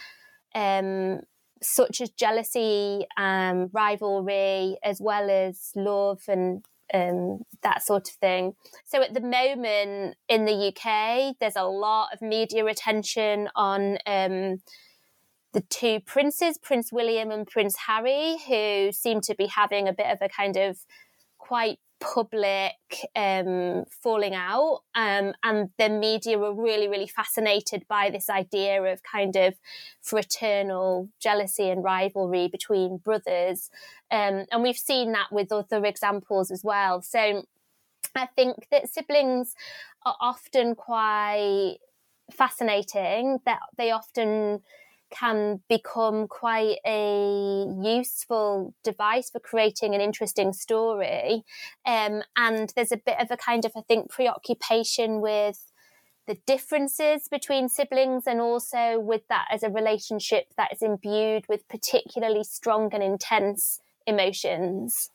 um, 0.55 1.21
such 1.63 2.03
as 2.03 2.11
jealousy, 2.11 3.07
um, 3.17 3.71
rivalry, 3.73 4.77
as 4.85 5.01
well 5.01 5.31
as 5.31 5.71
love 5.75 6.21
and 6.29 6.63
um, 6.93 7.41
that 7.63 7.83
sort 7.83 8.09
of 8.11 8.15
thing. 8.17 8.53
So 8.85 9.01
at 9.01 9.15
the 9.15 9.21
moment 9.21 10.17
in 10.29 10.45
the 10.45 10.75
UK, 10.75 11.37
there's 11.41 11.57
a 11.57 11.65
lot 11.65 12.09
of 12.13 12.21
media 12.21 12.67
attention 12.67 13.49
on 13.55 13.97
um, 14.07 14.59
the 15.53 15.63
two 15.63 16.01
princes, 16.01 16.59
Prince 16.59 16.93
William 16.93 17.31
and 17.31 17.47
Prince 17.47 17.77
Harry, 17.87 18.37
who 18.47 18.93
seem 18.93 19.21
to 19.23 19.35
be 19.35 19.47
having 19.47 19.89
a 19.89 19.93
bit 19.93 20.07
of 20.07 20.19
a 20.21 20.29
kind 20.29 20.57
of 20.57 20.79
quite 21.39 21.79
public 22.01 22.73
um, 23.15 23.85
falling 24.03 24.35
out. 24.35 24.81
Um, 24.95 25.35
and 25.45 25.71
the 25.79 25.89
media 25.89 26.39
were 26.39 26.55
really, 26.55 26.89
really 26.89 27.07
fascinated 27.07 27.85
by 27.89 28.11
this 28.11 28.31
idea 28.31 28.83
of 28.83 29.03
kind 29.03 29.37
of 29.37 29.55
fraternal 30.01 31.11
jealousy 31.21 31.69
and 31.69 31.85
rivalry 31.85 32.49
between 32.49 32.97
brothers. 32.97 33.71
Um, 34.11 34.47
and 34.51 34.63
we've 34.63 34.79
seen 34.79 35.13
that 35.13 35.31
with 35.31 35.53
other 35.53 35.85
examples 35.85 36.51
as 36.51 36.65
well. 36.65 37.03
So 37.03 37.45
I 38.15 38.27
think 38.27 38.69
that 38.71 38.89
siblings 38.89 39.55
are 40.07 40.17
often 40.21 40.75
quite 40.75 41.79
fascinating, 42.33 43.41
that 43.45 43.61
they 43.77 43.91
often 43.91 44.63
can 45.11 45.63
become 45.69 46.29
quite 46.29 46.79
a 46.87 47.67
useful 47.83 48.75
device 48.85 49.31
for 49.31 49.41
creating 49.41 49.95
an 49.95 50.01
interesting 50.01 50.53
story. 50.53 51.45
Um, 51.87 52.23
and 52.37 52.73
there's 52.77 52.93
a 52.93 52.97
bit 52.97 53.21
of 53.21 53.31
a 53.31 53.37
kind 53.37 53.65
of, 53.65 53.73
I 53.77 53.83
think, 53.83 54.11
preoccupation 54.11 55.21
with 55.21 55.71
the 56.27 56.39
differences 56.47 57.29
between 57.29 57.69
siblings 57.69 58.25
and 58.27 58.41
also 58.41 59.01
with 59.01 59.23
that 59.29 59.47
as 59.51 59.63
a 59.63 59.71
relationship 59.71 60.45
that 60.57 60.73
is 60.73 60.83
imbued 60.83 61.45
with 61.49 61.69
particularly 61.69 62.45
strong 62.45 62.95
and 62.95 63.03
intense 63.03 63.81
emotions. 64.07 65.11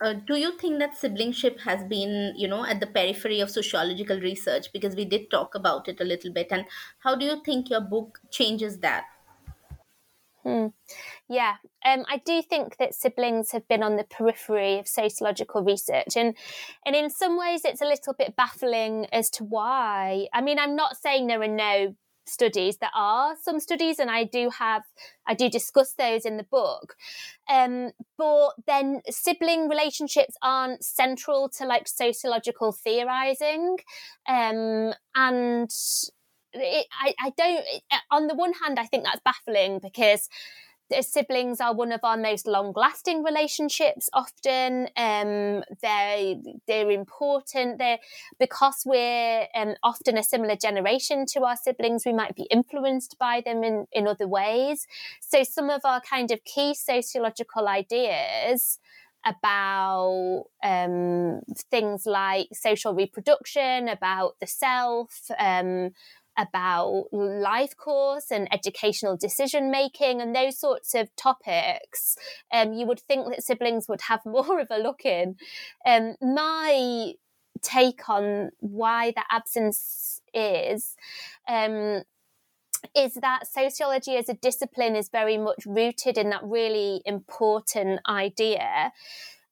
Uh, 0.00 0.12
do 0.12 0.36
you 0.36 0.58
think 0.58 0.80
that 0.80 0.98
siblingship 0.98 1.60
has 1.60 1.84
been 1.84 2.34
you 2.36 2.48
know 2.48 2.66
at 2.66 2.80
the 2.80 2.86
periphery 2.86 3.40
of 3.40 3.48
sociological 3.48 4.20
research 4.20 4.72
because 4.72 4.96
we 4.96 5.04
did 5.04 5.30
talk 5.30 5.54
about 5.54 5.88
it 5.88 6.00
a 6.00 6.04
little 6.04 6.32
bit 6.32 6.48
and 6.50 6.64
how 6.98 7.14
do 7.14 7.24
you 7.24 7.40
think 7.44 7.70
your 7.70 7.80
book 7.80 8.20
changes 8.30 8.78
that 8.80 9.04
Hmm. 10.44 10.66
Yeah, 11.28 11.54
um, 11.84 12.04
I 12.08 12.18
do 12.24 12.42
think 12.42 12.76
that 12.76 12.94
siblings 12.94 13.52
have 13.52 13.66
been 13.66 13.82
on 13.82 13.96
the 13.96 14.04
periphery 14.04 14.78
of 14.78 14.86
sociological 14.86 15.62
research, 15.62 16.16
and 16.16 16.36
and 16.84 16.94
in 16.94 17.08
some 17.08 17.38
ways 17.38 17.62
it's 17.64 17.80
a 17.80 17.86
little 17.86 18.12
bit 18.12 18.36
baffling 18.36 19.06
as 19.10 19.30
to 19.30 19.44
why. 19.44 20.28
I 20.34 20.42
mean, 20.42 20.58
I'm 20.58 20.76
not 20.76 20.98
saying 20.98 21.26
there 21.26 21.40
are 21.40 21.48
no 21.48 21.94
studies. 22.26 22.76
There 22.78 22.90
are 22.94 23.36
some 23.42 23.60
studies, 23.60 23.98
and 23.98 24.10
I 24.10 24.24
do 24.24 24.50
have, 24.50 24.82
I 25.26 25.34
do 25.34 25.48
discuss 25.48 25.94
those 25.94 26.24
in 26.24 26.36
the 26.36 26.44
book. 26.44 26.94
Um, 27.48 27.92
but 28.18 28.50
then 28.66 29.02
sibling 29.08 29.68
relationships 29.68 30.36
aren't 30.42 30.84
central 30.84 31.48
to 31.58 31.66
like 31.66 31.88
sociological 31.88 32.72
theorizing, 32.72 33.78
um, 34.28 34.92
and 35.14 35.70
it, 36.54 36.86
I, 36.92 37.14
I 37.20 37.30
don't, 37.36 37.64
it, 37.66 37.82
on 38.10 38.26
the 38.26 38.34
one 38.34 38.52
hand, 38.54 38.78
I 38.78 38.86
think 38.86 39.04
that's 39.04 39.20
baffling 39.24 39.80
because 39.82 40.28
siblings 41.00 41.60
are 41.60 41.74
one 41.74 41.92
of 41.92 42.00
our 42.02 42.16
most 42.16 42.46
long 42.46 42.72
lasting 42.76 43.22
relationships 43.22 44.08
often. 44.12 44.88
Um, 44.96 45.62
they're 45.82 46.34
they're 46.66 46.90
important. 46.90 47.78
They're 47.78 47.98
because 48.38 48.82
we're 48.84 49.46
um, 49.54 49.74
often 49.82 50.18
a 50.18 50.22
similar 50.22 50.56
generation 50.56 51.24
to 51.32 51.44
our 51.44 51.56
siblings 51.56 52.04
we 52.04 52.12
might 52.12 52.36
be 52.36 52.46
influenced 52.50 53.16
by 53.18 53.42
them 53.44 53.64
in 53.64 53.86
in 53.92 54.06
other 54.06 54.28
ways. 54.28 54.86
So 55.20 55.42
some 55.42 55.70
of 55.70 55.80
our 55.84 56.00
kind 56.00 56.30
of 56.30 56.44
key 56.44 56.74
sociological 56.74 57.68
ideas 57.68 58.78
about 59.26 60.44
um, 60.62 61.40
things 61.70 62.04
like 62.04 62.48
social 62.52 62.94
reproduction 62.94 63.88
about 63.88 64.36
the 64.38 64.46
self 64.46 65.30
um, 65.38 65.90
about 66.36 67.06
life 67.12 67.76
course 67.76 68.30
and 68.30 68.52
educational 68.52 69.16
decision 69.16 69.70
making 69.70 70.20
and 70.20 70.34
those 70.34 70.58
sorts 70.58 70.94
of 70.94 71.14
topics, 71.16 72.16
um, 72.52 72.72
you 72.72 72.86
would 72.86 73.00
think 73.00 73.28
that 73.28 73.42
siblings 73.42 73.88
would 73.88 74.02
have 74.02 74.20
more 74.26 74.60
of 74.60 74.68
a 74.70 74.78
look 74.78 75.04
in. 75.04 75.36
Um, 75.86 76.16
my 76.20 77.12
take 77.62 78.08
on 78.08 78.50
why 78.60 79.12
that 79.12 79.26
absence 79.30 80.20
is 80.34 80.96
um, 81.48 82.02
is 82.94 83.14
that 83.14 83.46
sociology 83.46 84.16
as 84.16 84.28
a 84.28 84.34
discipline 84.34 84.94
is 84.94 85.08
very 85.08 85.38
much 85.38 85.64
rooted 85.64 86.18
in 86.18 86.30
that 86.30 86.42
really 86.44 87.00
important 87.06 88.00
idea 88.06 88.92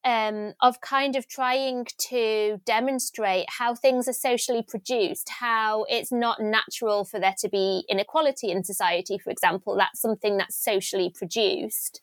um, 0.04 0.54
of 0.60 0.80
kind 0.80 1.14
of 1.14 1.28
trying 1.28 1.86
to 2.10 2.60
demonstrate 2.64 3.46
how 3.48 3.74
things 3.74 4.08
are 4.08 4.12
socially 4.12 4.62
produced, 4.66 5.28
how 5.40 5.84
it's 5.88 6.10
not 6.10 6.40
natural 6.40 7.04
for 7.04 7.20
there 7.20 7.34
to 7.38 7.48
be 7.48 7.84
inequality 7.88 8.50
in 8.50 8.64
society, 8.64 9.18
for 9.18 9.30
example. 9.30 9.76
That's 9.76 10.00
something 10.00 10.36
that's 10.36 10.56
socially 10.56 11.12
produced. 11.14 12.00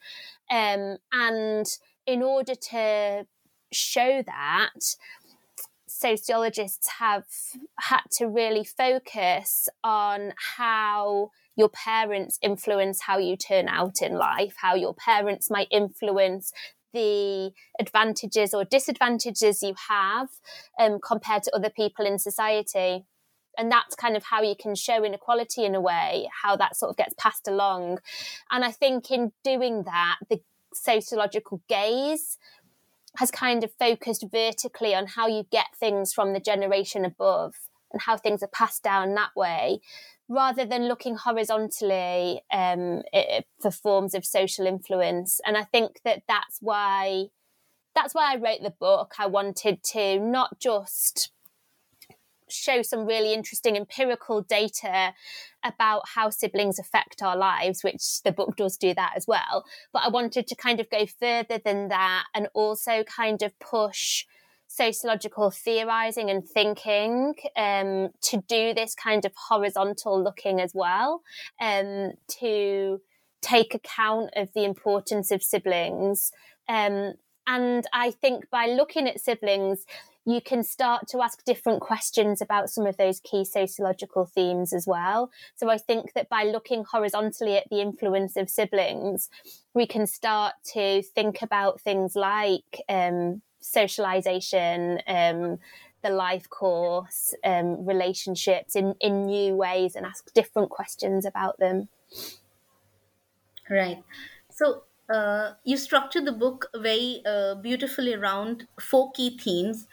Um, 0.49 0.97
and 1.11 1.65
in 2.05 2.23
order 2.23 2.55
to 2.55 3.25
show 3.71 4.23
that, 4.25 4.95
sociologists 5.87 6.87
have 6.99 7.25
had 7.79 8.03
to 8.11 8.27
really 8.27 8.63
focus 8.63 9.67
on 9.83 10.33
how 10.57 11.31
your 11.57 11.69
parents 11.69 12.39
influence 12.41 13.01
how 13.01 13.17
you 13.17 13.35
turn 13.35 13.67
out 13.67 14.01
in 14.01 14.13
life, 14.13 14.53
how 14.61 14.75
your 14.75 14.93
parents 14.93 15.49
might 15.49 15.67
influence 15.69 16.53
the 16.93 17.51
advantages 17.79 18.53
or 18.53 18.63
disadvantages 18.63 19.61
you 19.63 19.75
have 19.89 20.29
um, 20.79 20.99
compared 20.99 21.43
to 21.43 21.55
other 21.55 21.69
people 21.69 22.05
in 22.05 22.19
society. 22.19 23.05
And 23.57 23.71
that's 23.71 23.95
kind 23.95 24.15
of 24.15 24.23
how 24.23 24.41
you 24.41 24.55
can 24.59 24.75
show 24.75 25.03
inequality 25.03 25.65
in 25.65 25.75
a 25.75 25.81
way 25.81 26.29
how 26.43 26.55
that 26.55 26.77
sort 26.77 26.91
of 26.91 26.97
gets 26.97 27.13
passed 27.17 27.47
along. 27.47 27.99
And 28.51 28.63
i 28.63 28.71
think 28.71 29.11
in 29.11 29.31
doing 29.43 29.83
that 29.83 30.17
the 30.29 30.39
sociological 30.73 31.61
gaze 31.67 32.37
has 33.17 33.31
kind 33.31 33.63
of 33.63 33.71
focused 33.73 34.25
vertically 34.31 34.93
on 34.93 35.07
how 35.07 35.27
you 35.27 35.45
get 35.51 35.67
things 35.79 36.13
from 36.13 36.33
the 36.33 36.39
generation 36.39 37.05
above 37.05 37.55
and 37.91 38.01
how 38.03 38.15
things 38.17 38.43
are 38.43 38.47
passed 38.47 38.83
down 38.83 39.15
that 39.15 39.35
way 39.35 39.81
rather 40.29 40.63
than 40.63 40.87
looking 40.87 41.15
horizontally 41.15 42.41
um, 42.53 43.01
for 43.59 43.71
forms 43.71 44.13
of 44.13 44.23
social 44.23 44.65
influence 44.65 45.41
and 45.45 45.57
i 45.57 45.63
think 45.63 45.99
that 46.05 46.21
that's 46.27 46.59
why 46.61 47.25
that's 47.95 48.13
why 48.13 48.31
i 48.31 48.35
wrote 48.35 48.61
the 48.61 48.69
book 48.79 49.15
i 49.19 49.25
wanted 49.25 49.83
to 49.83 50.19
not 50.19 50.59
just 50.59 51.31
show 52.51 52.81
some 52.81 53.05
really 53.05 53.33
interesting 53.33 53.77
empirical 53.77 54.41
data 54.41 55.13
about 55.63 56.03
how 56.15 56.29
siblings 56.29 56.79
affect 56.79 57.21
our 57.21 57.37
lives, 57.37 57.83
which 57.83 58.21
the 58.23 58.31
book 58.31 58.55
does 58.55 58.77
do 58.77 58.93
that 58.93 59.13
as 59.15 59.27
well. 59.27 59.65
But 59.93 60.03
I 60.03 60.09
wanted 60.09 60.47
to 60.47 60.55
kind 60.55 60.79
of 60.79 60.89
go 60.89 61.05
further 61.05 61.59
than 61.63 61.89
that 61.89 62.25
and 62.33 62.47
also 62.53 63.03
kind 63.03 63.41
of 63.41 63.57
push 63.59 64.25
sociological 64.69 65.49
theorizing 65.49 66.29
and 66.29 66.47
thinking 66.47 67.33
um, 67.57 68.09
to 68.21 68.37
do 68.47 68.73
this 68.73 68.93
kind 68.93 69.25
of 69.25 69.33
horizontal 69.49 70.23
looking 70.23 70.61
as 70.61 70.73
well, 70.75 71.23
um, 71.59 72.11
to 72.27 73.01
take 73.41 73.73
account 73.73 74.29
of 74.35 74.49
the 74.53 74.63
importance 74.63 75.31
of 75.31 75.41
siblings. 75.41 76.31
Um, 76.67 77.13
and 77.47 77.83
I 77.91 78.11
think 78.11 78.49
by 78.51 78.67
looking 78.67 79.07
at 79.07 79.19
siblings, 79.19 79.85
you 80.23 80.39
can 80.39 80.61
start 80.61 81.07
to 81.07 81.21
ask 81.23 81.43
different 81.43 81.81
questions 81.81 82.39
about 82.39 82.69
some 82.69 82.85
of 82.85 82.97
those 82.97 83.19
key 83.21 83.43
sociological 83.43 84.25
themes 84.27 84.71
as 84.71 84.85
well. 84.85 85.31
So 85.55 85.67
I 85.71 85.79
think 85.79 86.13
that 86.13 86.29
by 86.29 86.43
looking 86.43 86.83
horizontally 86.83 87.57
at 87.57 87.67
the 87.71 87.81
influence 87.81 88.37
of 88.37 88.51
siblings, 88.51 89.29
we 89.73 89.87
can 89.87 90.05
start 90.05 90.53
to 90.73 91.01
think 91.01 91.41
about 91.41 91.81
things 91.81 92.15
like 92.15 92.83
um, 92.87 93.41
socialization, 93.59 95.01
um, 95.07 95.59
the 96.01 96.09
life 96.09 96.49
course, 96.49 97.33
um, 97.43 97.85
relationships 97.85 98.75
in, 98.75 98.95
in 99.01 99.25
new 99.25 99.55
ways 99.55 99.95
and 99.95 100.05
ask 100.05 100.33
different 100.33 100.69
questions 100.69 101.25
about 101.25 101.57
them. 101.59 101.89
Right. 103.69 104.03
So 104.49 104.83
uh, 105.09 105.53
you 105.63 105.77
structure 105.77 106.21
the 106.21 106.31
book 106.31 106.67
very 106.75 107.21
uh, 107.25 107.55
beautifully 107.55 108.13
around 108.13 108.67
four 108.79 109.11
key 109.11 109.37
themes 109.37 109.87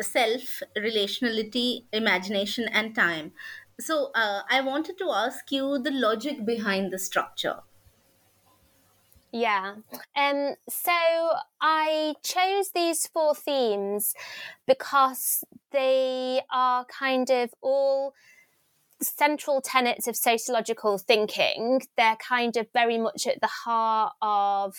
self, 0.00 0.62
relationality, 0.76 1.84
imagination, 1.92 2.66
and 2.72 2.94
time. 2.94 3.34
So, 3.78 4.10
uh, 4.14 4.42
I 4.48 4.62
wanted 4.62 4.96
to 4.98 5.10
ask 5.10 5.52
you 5.52 5.78
the 5.78 5.90
logic 5.90 6.46
behind 6.46 6.90
the 6.92 6.98
structure. 6.98 7.60
Yeah. 9.32 9.76
Um, 10.14 10.54
so 10.68 10.92
I 11.60 12.14
chose 12.22 12.70
these 12.74 13.06
four 13.06 13.34
themes 13.34 14.12
because 14.66 15.42
they 15.70 16.42
are 16.52 16.84
kind 16.84 17.30
of 17.30 17.54
all 17.62 18.12
central 19.00 19.62
tenets 19.62 20.06
of 20.06 20.16
sociological 20.16 20.98
thinking. 20.98 21.80
They're 21.96 22.16
kind 22.16 22.56
of 22.58 22.66
very 22.74 22.98
much 22.98 23.26
at 23.26 23.40
the 23.40 23.48
heart 23.64 24.12
of 24.20 24.76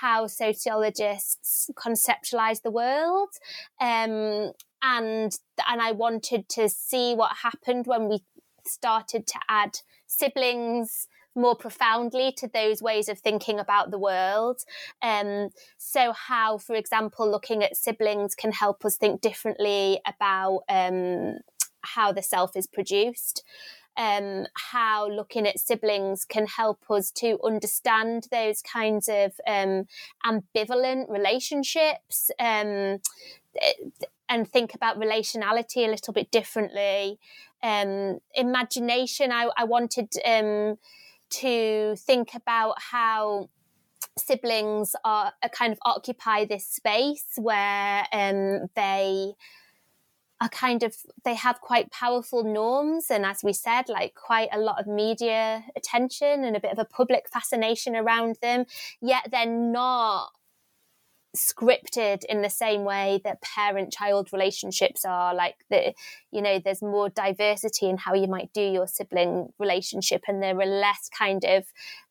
how 0.00 0.26
sociologists 0.26 1.70
conceptualize 1.76 2.62
the 2.62 2.72
world. 2.72 3.30
Um, 3.80 4.52
and 4.82 5.38
and 5.66 5.80
I 5.80 5.92
wanted 5.92 6.48
to 6.50 6.68
see 6.68 7.14
what 7.14 7.36
happened 7.42 7.86
when 7.86 8.08
we 8.08 8.24
started 8.66 9.26
to 9.28 9.38
add 9.48 9.78
siblings 10.06 11.06
more 11.34 11.56
profoundly 11.56 12.32
to 12.32 12.48
those 12.48 12.82
ways 12.82 13.08
of 13.08 13.18
thinking 13.18 13.58
about 13.58 13.90
the 13.90 13.98
world. 13.98 14.60
Um, 15.02 15.50
so, 15.76 16.12
how, 16.12 16.58
for 16.58 16.74
example, 16.74 17.30
looking 17.30 17.62
at 17.62 17.76
siblings 17.76 18.34
can 18.34 18.52
help 18.52 18.84
us 18.84 18.96
think 18.96 19.20
differently 19.20 20.00
about 20.06 20.62
um, 20.68 21.38
how 21.82 22.12
the 22.12 22.22
self 22.22 22.56
is 22.56 22.66
produced. 22.66 23.44
Um, 23.96 24.46
how 24.54 25.08
looking 25.08 25.46
at 25.46 25.60
siblings 25.60 26.24
can 26.24 26.46
help 26.46 26.90
us 26.90 27.12
to 27.12 27.38
understand 27.44 28.26
those 28.32 28.60
kinds 28.60 29.08
of 29.08 29.32
um, 29.46 29.86
ambivalent 30.26 31.08
relationships 31.08 32.32
um, 32.40 32.98
and 34.28 34.48
think 34.50 34.74
about 34.74 34.98
relationality 34.98 35.86
a 35.86 35.90
little 35.90 36.12
bit 36.12 36.32
differently. 36.32 37.20
Um, 37.62 38.18
imagination, 38.34 39.30
I, 39.30 39.48
I 39.56 39.64
wanted 39.64 40.12
um, 40.24 40.76
to 41.30 41.96
think 41.96 42.34
about 42.34 42.76
how 42.90 43.48
siblings 44.16 44.94
are, 45.04 45.32
kind 45.52 45.72
of 45.72 45.78
occupy 45.84 46.44
this 46.44 46.66
space 46.66 47.26
where 47.36 48.06
um, 48.12 48.68
they 48.74 49.32
are 50.40 50.48
kind 50.48 50.82
of 50.82 50.96
they 51.24 51.34
have 51.34 51.60
quite 51.60 51.90
powerful 51.90 52.44
norms. 52.44 53.06
And 53.10 53.24
as 53.24 53.42
we 53.42 53.52
said 53.52 53.88
like 53.88 54.14
quite 54.14 54.48
a 54.52 54.58
lot 54.58 54.80
of 54.80 54.86
media 54.86 55.64
attention 55.76 56.44
and 56.44 56.56
a 56.56 56.60
bit 56.60 56.72
of 56.72 56.78
a 56.78 56.84
public 56.84 57.28
fascination 57.32 57.96
around 57.96 58.36
them. 58.42 58.66
Yet 59.00 59.28
they're 59.30 59.46
not 59.46 60.32
scripted 61.36 62.24
in 62.28 62.42
the 62.42 62.50
same 62.50 62.84
way 62.84 63.20
that 63.24 63.42
parent 63.42 63.92
child 63.92 64.28
relationships 64.32 65.04
are 65.04 65.34
like 65.34 65.56
the 65.68 65.92
you 66.30 66.40
know 66.40 66.60
there's 66.64 66.82
more 66.82 67.08
diversity 67.08 67.88
in 67.88 67.96
how 67.96 68.14
you 68.14 68.26
might 68.26 68.52
do 68.52 68.62
your 68.62 68.86
sibling 68.86 69.48
relationship 69.58 70.22
and 70.28 70.42
there 70.42 70.58
are 70.58 70.66
less 70.66 71.08
kind 71.16 71.44
of 71.44 71.64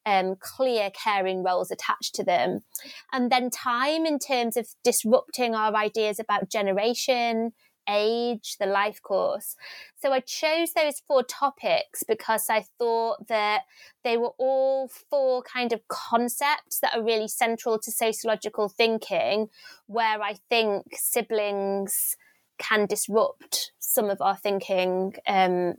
um, 0.06 0.36
clear 0.40 0.90
caring 0.92 1.44
roles 1.44 1.72
attached 1.72 2.16
to 2.16 2.24
them. 2.24 2.64
And 3.12 3.32
then 3.32 3.50
time 3.50 4.06
in 4.06 4.20
terms 4.20 4.58
of 4.58 4.68
disrupting 4.84 5.56
our 5.56 5.74
ideas 5.76 6.20
about 6.20 6.50
generation 6.50 7.54
age, 7.90 8.58
the 8.60 8.66
life 8.66 9.02
course. 9.02 9.56
So 10.02 10.12
I 10.12 10.20
chose 10.20 10.74
those 10.74 11.00
four 11.00 11.24
topics 11.24 12.04
because 12.04 12.48
I 12.50 12.66
thought 12.78 13.28
that 13.28 13.62
they 14.04 14.18
were 14.18 14.34
all 14.38 14.88
four 14.88 15.44
kind 15.44 15.74
of 15.74 15.88
concepts 15.88 16.80
that 16.80 16.96
are 16.96 17.04
really 17.04 17.28
central 17.28 17.80
to 17.80 17.92
sociological 17.92 18.70
thinking, 18.70 19.50
where 19.88 20.22
I 20.22 20.36
think 20.50 20.86
siblings 20.94 22.16
can 22.58 22.86
disrupt 22.86 23.72
some 23.80 24.10
of 24.10 24.22
our 24.22 24.38
thinking. 24.38 25.14
Um, 25.28 25.76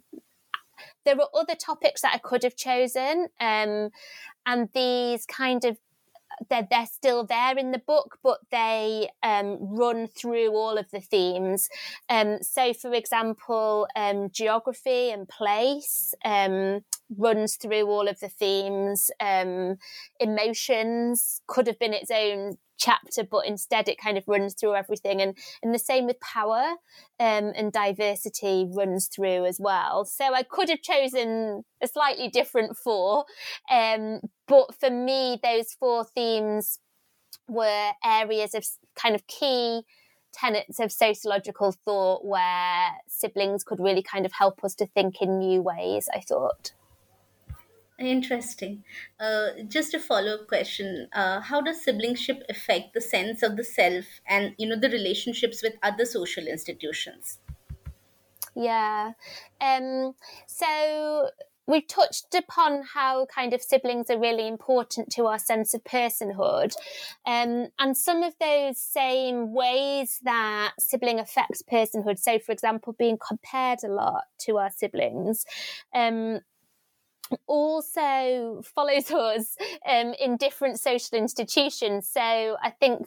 there 1.05 1.17
were 1.17 1.29
other 1.35 1.55
topics 1.55 2.03
that 2.03 2.15
I 2.15 2.19
could 2.19 2.43
have 2.43 2.57
chosen, 2.57 3.29
um, 3.41 3.91
and 4.47 4.69
these 4.75 5.27
kind 5.27 5.65
of 5.65 5.79
they're, 6.49 6.67
they're 6.71 6.87
still 6.87 7.25
there 7.25 7.57
in 7.57 7.71
the 7.73 7.79
book, 7.79 8.19
but 8.23 8.39
they 8.51 9.09
um, 9.23 9.59
run 9.61 10.07
through 10.07 10.51
all 10.51 10.77
of 10.79 10.91
the 10.91 11.01
themes. 11.01 11.69
Um, 12.09 12.43
so, 12.43 12.73
for 12.73 12.93
example, 12.93 13.87
um, 13.97 14.31
geography 14.31 15.11
and 15.11 15.29
place 15.29 16.15
um, 16.25 16.85
runs 17.17 17.57
through 17.57 17.87
all 17.87 18.09
of 18.09 18.21
the 18.21 18.29
themes. 18.29 19.11
Um, 19.21 19.77
emotions 20.21 21.41
could 21.47 21.67
have 21.67 21.79
been 21.79 21.93
its 21.93 22.11
own 22.11 22.57
chapter, 22.77 23.25
but 23.25 23.47
instead 23.47 23.89
it 23.89 23.99
kind 23.99 24.19
of 24.19 24.25
runs 24.27 24.55
through 24.55 24.75
everything. 24.75 25.21
And, 25.21 25.37
and 25.63 25.75
the 25.75 25.79
same 25.79 26.07
with 26.07 26.21
power 26.21 26.75
um, 27.21 27.53
and 27.55 27.73
diversity 27.73 28.67
runs 28.69 29.07
through 29.07 29.45
as 29.47 29.61
well. 29.61 30.05
So 30.05 30.35
I 30.35 30.43
could 30.43 30.69
have 30.69 30.83
chosen 30.83 31.65
a 31.83 31.89
slightly 31.89 32.29
different 32.29 32.77
four. 32.77 33.25
Um, 33.71 34.21
but 34.47 34.75
for 34.79 34.91
me, 34.91 35.39
those 35.43 35.73
four 35.73 36.05
themes 36.05 36.81
were 37.49 37.91
areas 38.05 38.55
of 38.55 38.67
kind 38.95 39.15
of 39.15 39.27
key 39.27 39.83
tenets 40.33 40.81
of 40.81 40.91
sociological 40.91 41.73
thought 41.85 42.25
where 42.25 42.91
siblings 43.07 43.63
could 43.63 43.79
really 43.79 44.03
kind 44.03 44.27
of 44.27 44.33
help 44.33 44.65
us 44.65 44.75
to 44.75 44.87
think 44.87 45.23
in 45.23 45.39
new 45.39 45.63
ways, 45.63 46.09
I 46.13 46.21
thought. 46.21 46.73
Interesting. 47.99 48.83
Uh, 49.21 49.51
just 49.69 49.95
a 49.95 50.01
follow-up 50.01 50.49
question: 50.49 51.09
uh, 51.13 51.41
How 51.41 51.61
does 51.61 51.85
siblingship 51.85 52.43
affect 52.49 52.93
the 52.93 53.01
sense 53.01 53.43
of 53.43 53.57
the 53.57 53.65
self 53.65 54.05
and 54.27 54.55
you 54.59 54.69
know 54.69 54.77
the 54.79 54.89
relationships 54.91 55.63
with 55.63 55.75
other 55.83 56.05
social 56.05 56.47
institutions? 56.47 57.39
Yeah. 58.57 59.13
Um, 59.61 60.15
so 60.47 61.31
we've 61.67 61.87
touched 61.87 62.35
upon 62.35 62.83
how 62.95 63.27
kind 63.27 63.55
of 63.55 63.63
siblings 63.63 64.11
are 64.11 64.19
really 64.19 64.47
important 64.47 65.11
to 65.13 65.27
our 65.27 65.39
sense 65.39 65.73
of 65.75 65.83
personhood. 65.85 66.75
Um, 67.27 67.69
and 67.79 67.97
some 67.97 68.23
of 68.23 68.35
those 68.41 68.79
same 68.79 69.55
ways 69.55 70.21
that 70.25 70.73
sibling 70.79 71.21
affects 71.21 71.63
personhood, 71.63 72.19
so 72.19 72.39
for 72.39 72.53
example, 72.53 72.95
being 72.99 73.19
compared 73.19 73.83
a 73.85 73.89
lot 73.89 74.25
to 74.41 74.59
our 74.59 74.71
siblings, 74.71 75.47
um, 75.95 76.41
also 77.47 78.63
follows 78.75 79.11
us 79.11 79.57
um, 79.89 80.15
in 80.21 80.37
different 80.37 80.81
social 80.81 81.19
institutions. 81.19 82.09
So 82.09 82.21
I 82.21 82.71
think 82.71 83.07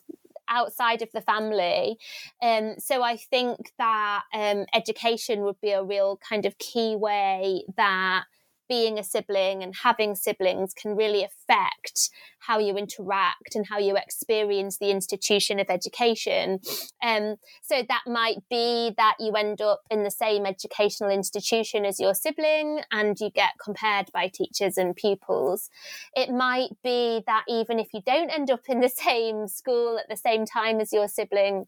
outside 0.50 1.02
of 1.02 1.12
the 1.12 1.22
family. 1.22 1.98
Um, 2.42 2.76
so 2.80 3.04
I 3.04 3.18
think 3.18 3.72
that 3.78 4.24
um, 4.34 4.66
education 4.74 5.42
would 5.42 5.60
be 5.62 5.72
a 5.72 5.84
real 5.84 6.20
kind 6.28 6.46
of 6.46 6.58
key 6.58 6.96
way 6.96 7.64
that 7.76 8.24
being 8.68 8.98
a 8.98 9.04
sibling 9.04 9.64
and 9.64 9.74
having 9.84 10.16
siblings 10.16 10.74
can 10.74 10.96
really 10.96 11.24
affect 11.24 12.10
how 12.40 12.60
you 12.60 12.78
interact 12.78 13.56
and 13.56 13.66
how 13.68 13.78
you 13.78 13.96
experience 13.96 14.78
the 14.78 14.90
institution 14.92 15.60
of 15.60 15.70
education. 15.70 16.60
Um, 17.04 17.36
so 17.62 17.84
that 17.88 18.04
might 18.08 18.38
be 18.50 18.94
that 18.98 19.16
you 19.20 19.34
end 19.34 19.62
up 19.62 19.82
in 19.90 20.04
the 20.04 20.12
same 20.12 20.46
educational 20.46 21.10
institution 21.10 21.86
as 21.86 22.00
your 22.00 22.14
sibling 22.14 22.82
and 22.92 23.20
you 23.20 23.30
get 23.30 23.54
compared 23.64 24.12
by 24.14 24.28
teachers 24.34 24.78
and 24.78 24.96
pupils. 24.96 25.70
It 26.16 26.30
might 26.30 26.70
be 26.84 27.24
that 27.28 27.44
even 27.48 27.80
if 27.80 27.88
you 27.94 28.02
don't 28.06 28.30
end 28.30 28.52
up 28.52 28.62
in 28.68 28.82
the 28.82 28.90
same 29.08 29.48
school 29.48 29.98
at 29.98 30.10
the 30.10 30.18
same 30.18 30.46
time 30.46 30.80
as 30.80 30.94
your 30.94 31.08
sibling, 31.08 31.66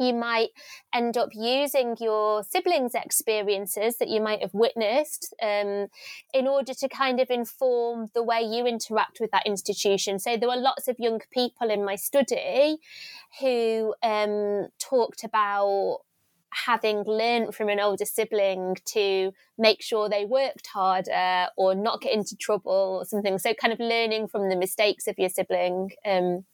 you 0.00 0.12
might 0.12 0.50
end 0.92 1.16
up 1.16 1.30
using 1.34 1.96
your 2.00 2.42
siblings' 2.42 2.94
experiences 2.94 3.98
that 3.98 4.08
you 4.08 4.20
might 4.20 4.40
have 4.40 4.54
witnessed 4.54 5.34
um, 5.42 5.88
in 6.32 6.46
order 6.46 6.74
to 6.74 6.88
kind 6.88 7.20
of 7.20 7.30
inform 7.30 8.08
the 8.14 8.22
way 8.22 8.40
you 8.40 8.66
interact 8.66 9.18
with 9.20 9.30
that 9.30 9.46
institution. 9.46 10.18
So 10.18 10.36
there 10.36 10.48
were 10.48 10.56
lots 10.56 10.88
of 10.88 10.96
young 10.98 11.20
people 11.30 11.70
in 11.70 11.84
my 11.84 11.96
study 11.96 12.78
who 13.40 13.94
um, 14.02 14.68
talked 14.78 15.24
about 15.24 16.00
having 16.50 17.02
learned 17.04 17.54
from 17.54 17.68
an 17.68 17.80
older 17.80 18.04
sibling 18.04 18.76
to 18.86 19.32
make 19.58 19.82
sure 19.82 20.08
they 20.08 20.24
worked 20.24 20.66
harder 20.68 21.48
or 21.56 21.74
not 21.74 22.00
get 22.00 22.12
into 22.12 22.36
trouble 22.36 22.98
or 23.00 23.04
something. 23.04 23.38
So 23.38 23.54
kind 23.54 23.72
of 23.72 23.80
learning 23.80 24.28
from 24.28 24.48
the 24.48 24.56
mistakes 24.56 25.06
of 25.06 25.18
your 25.18 25.28
sibling. 25.28 25.92
Um, 26.06 26.44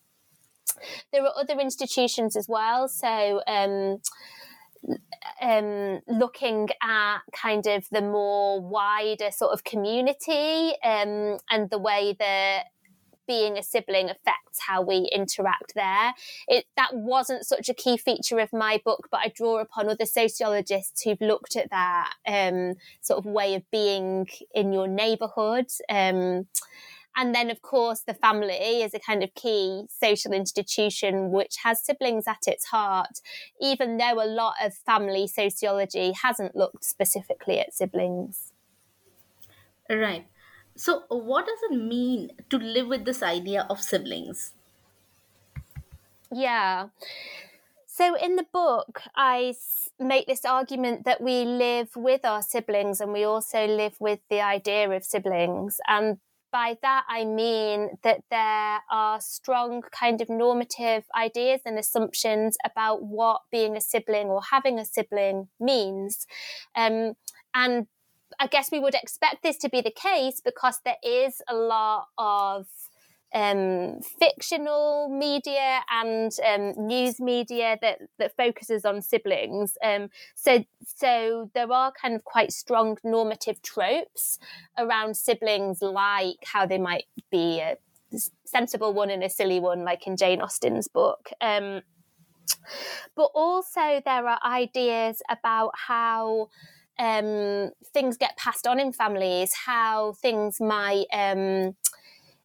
there 1.12 1.22
are 1.22 1.32
other 1.36 1.58
institutions 1.60 2.36
as 2.36 2.48
well. 2.48 2.88
So, 2.88 3.42
um, 3.46 4.00
um, 5.40 6.00
looking 6.06 6.68
at 6.82 7.18
kind 7.32 7.66
of 7.66 7.86
the 7.90 8.02
more 8.02 8.60
wider 8.60 9.30
sort 9.30 9.52
of 9.52 9.64
community 9.64 10.74
um, 10.84 11.38
and 11.50 11.70
the 11.70 11.78
way 11.78 12.14
that 12.18 12.64
being 13.26 13.56
a 13.56 13.62
sibling 13.62 14.10
affects 14.10 14.60
how 14.66 14.82
we 14.82 15.08
interact 15.12 15.74
there. 15.74 16.12
It 16.46 16.66
that 16.76 16.90
wasn't 16.92 17.46
such 17.46 17.68
a 17.68 17.74
key 17.74 17.96
feature 17.96 18.38
of 18.38 18.52
my 18.52 18.80
book, 18.84 19.08
but 19.10 19.20
I 19.24 19.32
draw 19.34 19.60
upon 19.60 19.88
other 19.88 20.04
sociologists 20.04 21.02
who've 21.02 21.20
looked 21.20 21.56
at 21.56 21.70
that 21.70 22.12
um, 22.26 22.74
sort 23.00 23.18
of 23.18 23.24
way 23.24 23.54
of 23.54 23.62
being 23.70 24.28
in 24.54 24.72
your 24.72 24.88
neighbourhood. 24.88 25.66
Um, 25.88 26.46
and 27.16 27.34
then, 27.34 27.50
of 27.50 27.62
course, 27.62 28.00
the 28.00 28.14
family 28.14 28.82
is 28.82 28.92
a 28.92 28.98
kind 28.98 29.22
of 29.22 29.34
key 29.34 29.84
social 29.88 30.32
institution 30.32 31.30
which 31.30 31.58
has 31.62 31.84
siblings 31.84 32.26
at 32.26 32.46
its 32.46 32.66
heart, 32.66 33.20
even 33.60 33.98
though 33.98 34.22
a 34.22 34.26
lot 34.26 34.54
of 34.62 34.74
family 34.74 35.26
sociology 35.26 36.12
hasn't 36.22 36.56
looked 36.56 36.84
specifically 36.84 37.60
at 37.60 37.72
siblings. 37.72 38.52
Right. 39.88 40.26
So, 40.76 41.04
what 41.08 41.46
does 41.46 41.58
it 41.70 41.76
mean 41.76 42.30
to 42.50 42.58
live 42.58 42.88
with 42.88 43.04
this 43.04 43.22
idea 43.22 43.66
of 43.70 43.80
siblings? 43.80 44.54
Yeah. 46.32 46.88
So, 47.86 48.16
in 48.16 48.34
the 48.34 48.46
book, 48.52 49.02
I 49.14 49.54
make 50.00 50.26
this 50.26 50.44
argument 50.44 51.04
that 51.04 51.20
we 51.20 51.44
live 51.44 51.94
with 51.94 52.24
our 52.24 52.42
siblings 52.42 53.00
and 53.00 53.12
we 53.12 53.22
also 53.22 53.68
live 53.68 53.94
with 54.00 54.18
the 54.28 54.40
idea 54.40 54.90
of 54.90 55.04
siblings. 55.04 55.78
And 55.86 56.18
by 56.54 56.78
that 56.82 57.04
I 57.08 57.24
mean 57.24 57.98
that 58.04 58.22
there 58.30 58.78
are 58.88 59.20
strong 59.20 59.82
kind 59.90 60.20
of 60.20 60.28
normative 60.28 61.02
ideas 61.12 61.62
and 61.66 61.76
assumptions 61.76 62.56
about 62.64 63.02
what 63.02 63.40
being 63.50 63.76
a 63.76 63.80
sibling 63.80 64.28
or 64.28 64.40
having 64.52 64.78
a 64.78 64.84
sibling 64.84 65.48
means. 65.58 66.28
Um, 66.76 67.14
and 67.54 67.88
I 68.38 68.46
guess 68.46 68.70
we 68.70 68.78
would 68.78 68.94
expect 68.94 69.42
this 69.42 69.56
to 69.58 69.68
be 69.68 69.80
the 69.80 69.90
case 69.90 70.40
because 70.40 70.78
there 70.84 71.02
is 71.02 71.42
a 71.48 71.56
lot 71.56 72.06
of 72.18 72.68
um, 73.34 74.00
fictional 74.00 75.08
media 75.08 75.80
and 75.90 76.32
um, 76.46 76.86
news 76.86 77.20
media 77.20 77.76
that 77.82 77.98
that 78.18 78.36
focuses 78.36 78.84
on 78.84 79.02
siblings. 79.02 79.76
Um, 79.82 80.08
so 80.36 80.64
so 80.86 81.50
there 81.54 81.70
are 81.70 81.92
kind 81.92 82.14
of 82.14 82.24
quite 82.24 82.52
strong 82.52 82.96
normative 83.02 83.60
tropes 83.60 84.38
around 84.78 85.16
siblings, 85.16 85.82
like 85.82 86.44
how 86.44 86.64
they 86.64 86.78
might 86.78 87.04
be 87.30 87.60
a 87.60 87.76
sensible 88.44 88.94
one 88.94 89.10
and 89.10 89.24
a 89.24 89.30
silly 89.30 89.58
one, 89.58 89.84
like 89.84 90.06
in 90.06 90.16
Jane 90.16 90.40
Austen's 90.40 90.86
book. 90.86 91.30
Um, 91.40 91.80
but 93.16 93.30
also 93.34 94.00
there 94.04 94.28
are 94.28 94.38
ideas 94.44 95.22
about 95.28 95.72
how 95.74 96.50
um, 96.98 97.70
things 97.92 98.16
get 98.16 98.36
passed 98.36 98.66
on 98.66 98.78
in 98.78 98.92
families, 98.92 99.52
how 99.66 100.12
things 100.12 100.60
might 100.60 101.06
um, 101.12 101.74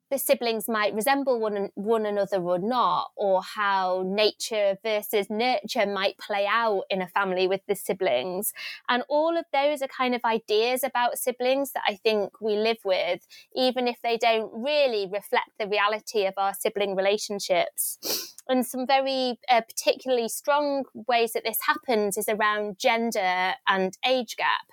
the 0.10 0.17
siblings 0.17 0.67
might 0.67 0.93
resemble 0.93 1.39
one, 1.39 1.69
one 1.76 2.06
another 2.06 2.38
or 2.38 2.60
not, 2.60 3.12
or 3.15 3.41
how 3.43 4.04
nature 4.06 4.78
versus 4.84 5.28
nurture 5.30 5.86
might 5.86 6.17
play 6.17 6.48
out 6.50 6.84
in 6.89 7.02
a 7.02 7.08
family 7.08 7.48
with 7.48 7.62
the 7.67 7.76
siblings. 7.76 8.54
And 8.88 9.04
all 9.08 9.38
of 9.38 9.45
those 9.54 9.82
are 9.82 9.88
kind 9.88 10.15
of 10.15 10.22
ideas 10.26 10.84
about 10.84 11.17
siblings 11.17 11.72
that 11.74 11.84
I 11.88 11.95
think 11.95 12.41
we 12.41 12.56
live 12.56 12.80
with, 12.84 13.28
even 13.56 13.88
if 13.88 14.02
they 14.02 14.17
don't 14.17 14.52
really 14.54 15.08
reflect 15.12 15.52
the 15.60 15.67
reality 15.67 16.26
of 16.26 16.34
our 16.38 16.54
sibling 16.54 16.95
relationships. 16.95 18.36
And 18.48 18.65
some 18.65 18.88
very 18.88 19.39
uh, 19.50 19.62
particularly 19.62 20.28
strong 20.28 20.86
ways 21.08 21.34
that 21.34 21.43
this 21.43 21.60
happens 21.67 22.17
is 22.17 22.28
around 22.28 22.80
gender 22.80 23.54
and 23.67 23.95
age 24.06 24.36
gap. 24.38 24.65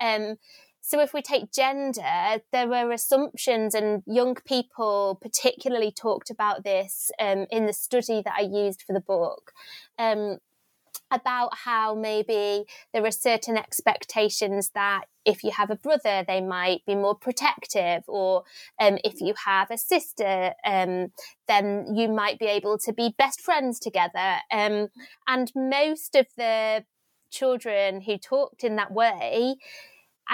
Um, 0.00 0.36
so, 0.84 1.00
if 1.00 1.14
we 1.14 1.22
take 1.22 1.52
gender, 1.52 2.42
there 2.50 2.66
were 2.66 2.90
assumptions, 2.90 3.72
and 3.72 4.02
young 4.04 4.34
people 4.34 5.16
particularly 5.22 5.92
talked 5.92 6.28
about 6.28 6.64
this 6.64 7.12
um, 7.20 7.46
in 7.52 7.66
the 7.66 7.72
study 7.72 8.20
that 8.24 8.34
I 8.36 8.42
used 8.42 8.82
for 8.82 8.92
the 8.92 9.00
book. 9.00 9.52
Um, 9.96 10.38
about 11.12 11.54
how 11.64 11.94
maybe 11.94 12.64
there 12.92 13.04
are 13.04 13.12
certain 13.12 13.56
expectations 13.56 14.70
that 14.74 15.04
if 15.24 15.44
you 15.44 15.50
have 15.50 15.70
a 15.70 15.76
brother, 15.76 16.24
they 16.26 16.40
might 16.40 16.84
be 16.84 16.96
more 16.96 17.14
protective, 17.14 18.02
or 18.08 18.42
um, 18.80 18.98
if 19.04 19.20
you 19.20 19.34
have 19.44 19.70
a 19.70 19.78
sister, 19.78 20.52
um, 20.64 21.12
then 21.46 21.94
you 21.94 22.08
might 22.08 22.40
be 22.40 22.46
able 22.46 22.76
to 22.78 22.92
be 22.92 23.14
best 23.16 23.40
friends 23.40 23.78
together. 23.78 24.38
Um, 24.50 24.88
and 25.28 25.52
most 25.54 26.16
of 26.16 26.26
the 26.36 26.84
children 27.30 28.00
who 28.00 28.18
talked 28.18 28.64
in 28.64 28.76
that 28.76 28.92
way 28.92 29.56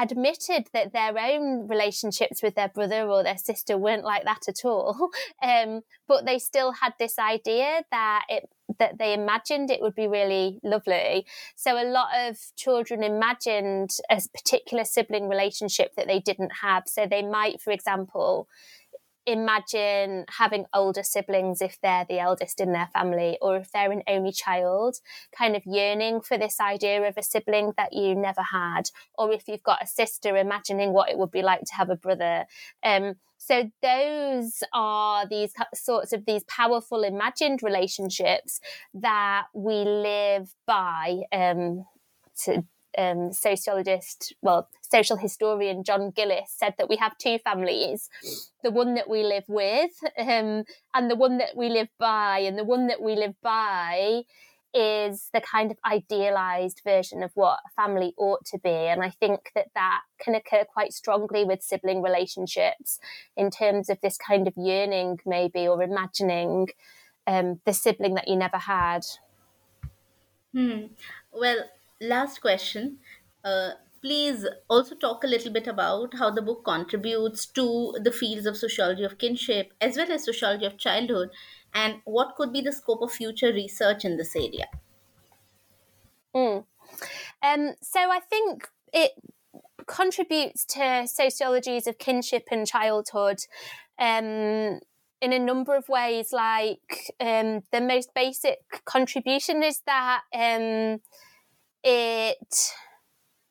admitted 0.00 0.68
that 0.72 0.92
their 0.92 1.18
own 1.18 1.68
relationships 1.68 2.42
with 2.42 2.54
their 2.54 2.68
brother 2.68 3.08
or 3.08 3.22
their 3.22 3.38
sister 3.38 3.76
weren't 3.76 4.04
like 4.04 4.24
that 4.24 4.48
at 4.48 4.64
all. 4.64 5.10
Um, 5.40 5.82
but 6.08 6.26
they 6.26 6.38
still 6.38 6.72
had 6.72 6.94
this 6.98 7.18
idea 7.18 7.82
that 7.90 8.24
it 8.28 8.48
that 8.78 8.98
they 8.98 9.14
imagined 9.14 9.70
it 9.70 9.80
would 9.80 9.94
be 9.94 10.06
really 10.06 10.58
lovely. 10.62 11.26
So 11.56 11.80
a 11.80 11.88
lot 11.88 12.08
of 12.16 12.38
children 12.56 13.02
imagined 13.02 13.90
a 14.10 14.20
particular 14.34 14.84
sibling 14.84 15.28
relationship 15.28 15.94
that 15.96 16.06
they 16.06 16.20
didn't 16.20 16.52
have. 16.62 16.84
So 16.86 17.06
they 17.06 17.22
might, 17.22 17.60
for 17.60 17.72
example, 17.72 18.48
imagine 19.28 20.24
having 20.30 20.64
older 20.72 21.02
siblings 21.02 21.60
if 21.60 21.78
they're 21.82 22.06
the 22.08 22.18
eldest 22.18 22.60
in 22.60 22.72
their 22.72 22.88
family 22.94 23.36
or 23.42 23.56
if 23.58 23.70
they're 23.70 23.92
an 23.92 24.02
only 24.08 24.32
child, 24.32 24.96
kind 25.36 25.54
of 25.54 25.62
yearning 25.66 26.22
for 26.22 26.38
this 26.38 26.58
idea 26.60 27.06
of 27.06 27.14
a 27.18 27.22
sibling 27.22 27.72
that 27.76 27.92
you 27.92 28.14
never 28.14 28.42
had, 28.42 28.84
or 29.16 29.30
if 29.30 29.46
you've 29.46 29.62
got 29.62 29.82
a 29.82 29.86
sister, 29.86 30.36
imagining 30.36 30.92
what 30.92 31.10
it 31.10 31.18
would 31.18 31.30
be 31.30 31.42
like 31.42 31.60
to 31.60 31.74
have 31.74 31.90
a 31.90 31.96
brother. 31.96 32.46
Um, 32.82 33.16
so 33.36 33.70
those 33.82 34.62
are 34.72 35.28
these 35.28 35.52
sorts 35.74 36.12
of 36.12 36.24
these 36.26 36.44
powerful 36.44 37.04
imagined 37.04 37.62
relationships 37.62 38.60
that 38.94 39.44
we 39.54 39.74
live 39.84 40.54
by 40.66 41.20
um, 41.32 41.84
to 42.44 42.64
um, 42.98 43.32
sociologist, 43.32 44.34
well, 44.42 44.68
social 44.82 45.16
historian 45.16 45.84
John 45.84 46.10
Gillis 46.10 46.50
said 46.50 46.74
that 46.78 46.88
we 46.88 46.96
have 46.96 47.16
two 47.18 47.38
families 47.38 48.10
the 48.64 48.70
one 48.72 48.94
that 48.94 49.08
we 49.08 49.22
live 49.22 49.44
with 49.46 49.92
um, 50.18 50.64
and 50.92 51.10
the 51.10 51.16
one 51.16 51.38
that 51.38 51.56
we 51.56 51.68
live 51.68 51.88
by. 51.98 52.40
And 52.40 52.58
the 52.58 52.64
one 52.64 52.88
that 52.88 53.00
we 53.00 53.14
live 53.14 53.34
by 53.40 54.22
is 54.74 55.30
the 55.32 55.40
kind 55.40 55.70
of 55.70 55.78
idealized 55.86 56.82
version 56.84 57.22
of 57.22 57.30
what 57.34 57.60
a 57.66 57.70
family 57.80 58.14
ought 58.18 58.44
to 58.46 58.58
be. 58.58 58.68
And 58.68 59.02
I 59.02 59.10
think 59.10 59.52
that 59.54 59.68
that 59.74 60.00
can 60.20 60.34
occur 60.34 60.64
quite 60.64 60.92
strongly 60.92 61.44
with 61.44 61.62
sibling 61.62 62.02
relationships 62.02 62.98
in 63.36 63.50
terms 63.50 63.88
of 63.88 64.00
this 64.00 64.18
kind 64.18 64.46
of 64.46 64.54
yearning, 64.56 65.20
maybe, 65.24 65.66
or 65.66 65.82
imagining 65.82 66.68
um, 67.26 67.60
the 67.64 67.72
sibling 67.72 68.14
that 68.14 68.28
you 68.28 68.36
never 68.36 68.58
had. 68.58 69.06
Hmm. 70.52 70.86
Well, 71.32 71.64
last 72.00 72.40
question. 72.40 72.98
Uh, 73.44 73.70
please 74.00 74.46
also 74.68 74.94
talk 74.94 75.24
a 75.24 75.26
little 75.26 75.52
bit 75.52 75.66
about 75.66 76.14
how 76.18 76.30
the 76.30 76.42
book 76.42 76.64
contributes 76.64 77.46
to 77.46 77.94
the 78.02 78.12
fields 78.12 78.46
of 78.46 78.56
sociology 78.56 79.04
of 79.04 79.18
kinship 79.18 79.72
as 79.80 79.96
well 79.96 80.10
as 80.12 80.24
sociology 80.24 80.64
of 80.64 80.78
childhood 80.78 81.30
and 81.74 81.96
what 82.04 82.36
could 82.36 82.52
be 82.52 82.60
the 82.60 82.72
scope 82.72 83.02
of 83.02 83.12
future 83.12 83.52
research 83.52 84.04
in 84.04 84.16
this 84.16 84.34
area. 84.36 84.66
Mm. 86.34 86.64
Um, 87.42 87.74
so 87.82 88.00
I 88.00 88.20
think 88.20 88.68
it 88.92 89.12
contributes 89.86 90.64
to 90.66 91.06
sociologies 91.06 91.86
of 91.86 91.98
kinship 91.98 92.48
and 92.50 92.66
childhood 92.66 93.40
um, 93.98 94.80
in 95.20 95.32
a 95.32 95.38
number 95.38 95.76
of 95.76 95.88
ways. 95.88 96.32
Like 96.32 97.12
um, 97.20 97.62
the 97.72 97.80
most 97.80 98.14
basic 98.14 98.58
contribution 98.84 99.62
is 99.62 99.82
that 99.86 100.22
um, 100.34 101.00
it 101.82 102.72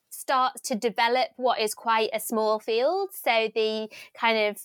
starts 0.09 0.61
to 0.61 0.75
develop 0.75 1.29
what 1.37 1.59
is 1.59 1.73
quite 1.73 2.09
a 2.13 2.19
small 2.19 2.59
field. 2.59 3.09
So 3.13 3.49
the 3.53 3.89
kind 4.13 4.49
of 4.49 4.61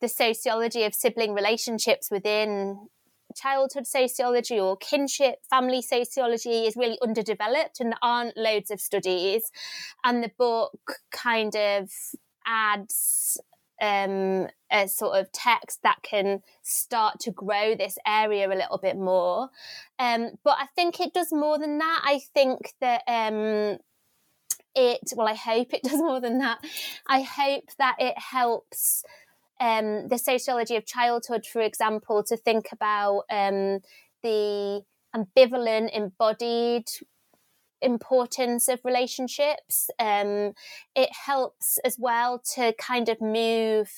the 0.00 0.08
sociology 0.08 0.84
of 0.84 0.94
sibling 0.94 1.34
relationships 1.34 2.10
within 2.10 2.88
childhood 3.34 3.86
sociology 3.86 4.58
or 4.58 4.76
kinship 4.76 5.36
family 5.48 5.82
sociology 5.82 6.66
is 6.66 6.76
really 6.76 6.98
underdeveloped 7.02 7.80
and 7.80 7.92
there 7.92 7.98
aren't 8.02 8.36
loads 8.36 8.70
of 8.70 8.80
studies 8.80 9.50
and 10.04 10.22
the 10.22 10.30
book 10.36 10.98
kind 11.10 11.54
of 11.54 11.90
adds 12.46 13.38
um, 13.80 14.48
a 14.70 14.88
sort 14.88 15.18
of 15.18 15.32
text 15.32 15.82
that 15.82 15.98
can 16.02 16.42
start 16.62 17.20
to 17.20 17.30
grow 17.30 17.74
this 17.74 17.98
area 18.06 18.48
a 18.48 18.54
little 18.54 18.78
bit 18.78 18.96
more. 18.96 19.50
Um, 19.98 20.32
but 20.44 20.56
I 20.58 20.66
think 20.74 21.00
it 21.00 21.12
does 21.12 21.32
more 21.32 21.58
than 21.58 21.78
that. 21.78 22.02
I 22.04 22.20
think 22.34 22.74
that 22.80 23.02
um, 23.08 23.78
it, 24.74 25.12
well, 25.16 25.28
I 25.28 25.34
hope 25.34 25.72
it 25.72 25.82
does 25.84 25.98
more 25.98 26.20
than 26.20 26.38
that. 26.38 26.58
I 27.06 27.22
hope 27.22 27.70
that 27.78 27.96
it 27.98 28.18
helps 28.18 29.04
um, 29.60 30.08
the 30.08 30.18
sociology 30.18 30.76
of 30.76 30.86
childhood, 30.86 31.44
for 31.46 31.60
example, 31.60 32.22
to 32.24 32.36
think 32.36 32.68
about 32.72 33.24
um, 33.30 33.80
the 34.22 34.82
ambivalent, 35.14 35.90
embodied 35.94 36.86
importance 37.82 38.68
of 38.68 38.80
relationships. 38.84 39.90
Um, 39.98 40.52
it 40.94 41.10
helps 41.26 41.78
as 41.84 41.96
well 41.98 42.42
to 42.54 42.74
kind 42.78 43.08
of 43.08 43.20
move 43.20 43.90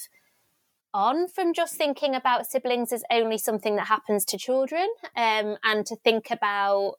on 0.95 1.27
from 1.29 1.55
just 1.55 1.75
thinking 1.75 2.15
about 2.15 2.47
siblings 2.47 2.93
as 2.93 3.03
only 3.11 3.39
something 3.39 3.77
that 3.77 3.87
happens 3.87 4.25
to 4.27 4.37
children 4.37 4.87
um, 5.17 5.57
and 5.65 5.87
to 5.87 5.97
think 5.97 6.31
about 6.31 6.97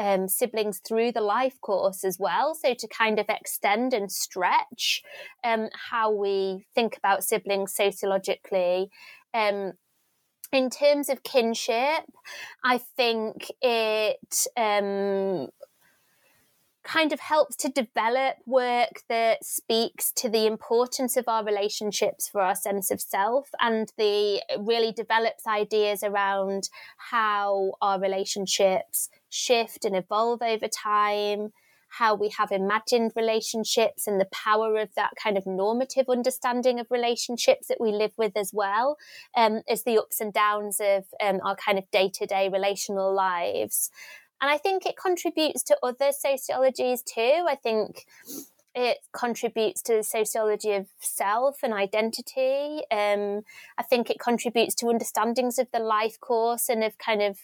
um, 0.00 0.28
siblings 0.28 0.78
through 0.78 1.12
the 1.12 1.20
life 1.20 1.60
course 1.60 2.04
as 2.04 2.18
well. 2.18 2.54
So 2.54 2.74
to 2.74 2.88
kind 2.88 3.18
of 3.18 3.26
extend 3.28 3.92
and 3.92 4.10
stretch 4.10 5.02
um, 5.44 5.68
how 5.90 6.10
we 6.10 6.66
think 6.74 6.96
about 6.96 7.22
siblings 7.22 7.74
sociologically. 7.74 8.90
Um, 9.34 9.74
in 10.52 10.68
terms 10.68 11.08
of 11.08 11.22
kinship, 11.22 12.04
I 12.64 12.78
think 12.78 13.52
it 13.62 14.46
um, 14.56 15.48
kind 16.82 17.12
of 17.12 17.20
helps 17.20 17.56
to 17.56 17.68
develop 17.68 18.36
work 18.46 19.02
that 19.08 19.44
speaks 19.44 20.10
to 20.12 20.28
the 20.28 20.46
importance 20.46 21.16
of 21.16 21.28
our 21.28 21.44
relationships 21.44 22.28
for 22.28 22.40
our 22.40 22.54
sense 22.54 22.90
of 22.90 23.00
self 23.00 23.50
and 23.60 23.92
the 23.98 24.42
really 24.58 24.90
develops 24.90 25.46
ideas 25.46 26.02
around 26.02 26.70
how 27.10 27.72
our 27.82 28.00
relationships 28.00 29.10
shift 29.28 29.84
and 29.84 29.94
evolve 29.94 30.40
over 30.42 30.68
time 30.68 31.52
how 31.94 32.14
we 32.14 32.28
have 32.28 32.52
imagined 32.52 33.12
relationships 33.16 34.06
and 34.06 34.20
the 34.20 34.28
power 34.32 34.78
of 34.78 34.94
that 34.94 35.10
kind 35.20 35.36
of 35.36 35.46
normative 35.46 36.08
understanding 36.08 36.78
of 36.78 36.86
relationships 36.90 37.66
that 37.66 37.80
we 37.80 37.90
live 37.90 38.12
with 38.16 38.36
as 38.36 38.52
well 38.54 38.96
um, 39.36 39.62
as 39.68 39.82
the 39.82 39.98
ups 39.98 40.20
and 40.20 40.32
downs 40.32 40.80
of 40.80 41.04
um, 41.22 41.40
our 41.44 41.56
kind 41.56 41.78
of 41.78 41.90
day-to-day 41.90 42.48
relational 42.48 43.12
lives 43.12 43.90
and 44.40 44.50
I 44.50 44.58
think 44.58 44.86
it 44.86 44.96
contributes 44.96 45.62
to 45.64 45.78
other 45.82 46.12
sociologies 46.12 47.02
too. 47.02 47.46
I 47.48 47.56
think 47.60 48.06
it 48.74 48.98
contributes 49.12 49.82
to 49.82 49.96
the 49.96 50.04
sociology 50.04 50.72
of 50.72 50.86
self 51.00 51.58
and 51.62 51.74
identity. 51.74 52.82
Um, 52.90 53.42
I 53.76 53.82
think 53.82 54.10
it 54.10 54.20
contributes 54.20 54.74
to 54.76 54.86
understandings 54.86 55.58
of 55.58 55.68
the 55.72 55.80
life 55.80 56.20
course 56.20 56.68
and 56.68 56.84
of 56.84 56.96
kind 56.98 57.20
of 57.20 57.38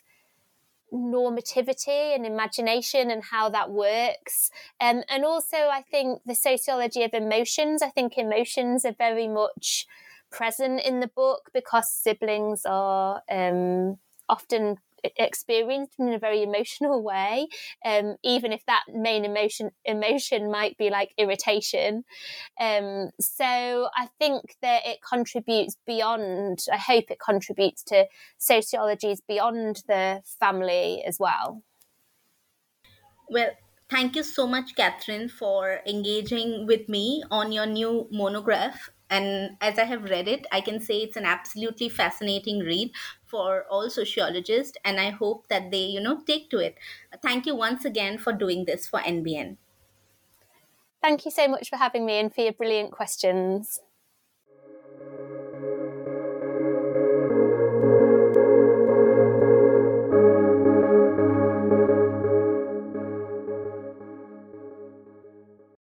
normativity 0.93 2.15
and 2.15 2.25
imagination 2.25 3.11
and 3.11 3.25
how 3.25 3.49
that 3.49 3.71
works. 3.71 4.51
Um, 4.81 5.03
and 5.11 5.25
also, 5.25 5.57
I 5.57 5.83
think 5.91 6.23
the 6.25 6.35
sociology 6.35 7.03
of 7.03 7.13
emotions. 7.13 7.83
I 7.83 7.91
think 7.91 8.17
emotions 8.17 8.85
are 8.85 8.95
very 8.97 9.29
much 9.29 9.87
present 10.31 10.81
in 10.81 11.01
the 11.01 11.09
book 11.09 11.51
because 11.53 11.91
siblings 11.91 12.63
are 12.65 13.23
um, 13.31 13.99
often 14.29 14.79
experienced 15.17 15.95
in 15.99 16.13
a 16.13 16.19
very 16.19 16.43
emotional 16.43 17.03
way, 17.03 17.49
um, 17.85 18.17
even 18.23 18.53
if 18.53 18.65
that 18.67 18.85
main 18.93 19.25
emotion 19.25 19.71
emotion 19.85 20.51
might 20.51 20.77
be 20.79 20.91
like 20.91 21.13
irritation. 21.19 22.05
Um, 22.61 23.11
so 23.21 23.45
I 23.95 24.09
think 24.19 24.57
that 24.63 24.87
it 24.87 24.99
contributes 25.09 25.77
beyond. 25.87 26.67
I 26.73 26.79
hope 26.79 27.11
it 27.11 27.19
contributes 27.21 27.83
to 27.85 28.07
sociologies 28.39 29.21
beyond 29.27 29.83
the 29.89 30.23
family 30.41 31.03
as 31.05 31.19
well. 31.19 31.63
Well, 33.29 33.51
thank 33.91 34.17
you 34.17 34.23
so 34.23 34.47
much, 34.47 34.75
Katherine, 34.77 35.29
for 35.29 35.81
engaging 35.87 36.67
with 36.67 36.89
me 36.89 37.23
on 37.31 37.53
your 37.53 37.67
new 37.67 38.09
monograph 38.11 38.91
and 39.09 39.57
as 39.61 39.79
I 39.79 39.85
have 39.85 40.05
read 40.05 40.27
it, 40.27 40.47
I 40.51 40.61
can 40.61 40.81
say 40.81 40.99
it's 40.99 41.17
an 41.17 41.25
absolutely 41.25 41.89
fascinating 41.89 42.61
read 42.61 42.91
for 43.27 43.65
all 43.71 43.89
sociologists 43.91 44.77
and 44.85 45.01
i 45.01 45.11
hope 45.11 45.47
that 45.49 45.71
they 45.71 45.85
you 45.85 46.01
know 46.01 46.21
take 46.27 46.49
to 46.51 46.59
it. 46.59 46.77
Thank 47.23 47.47
you 47.47 47.55
once 47.57 47.85
again 47.85 48.19
for 48.19 48.33
doing 48.33 48.65
this 48.67 48.87
for 48.87 49.01
nbn 49.01 49.57
thank 51.03 51.25
you 51.25 51.31
so 51.31 51.49
much 51.49 51.69
for 51.71 51.77
having 51.77 52.05
me 52.07 52.15
and 52.19 52.35
for 52.35 52.43
your 52.43 52.53
brilliant 52.53 52.93
questions. 52.93 53.81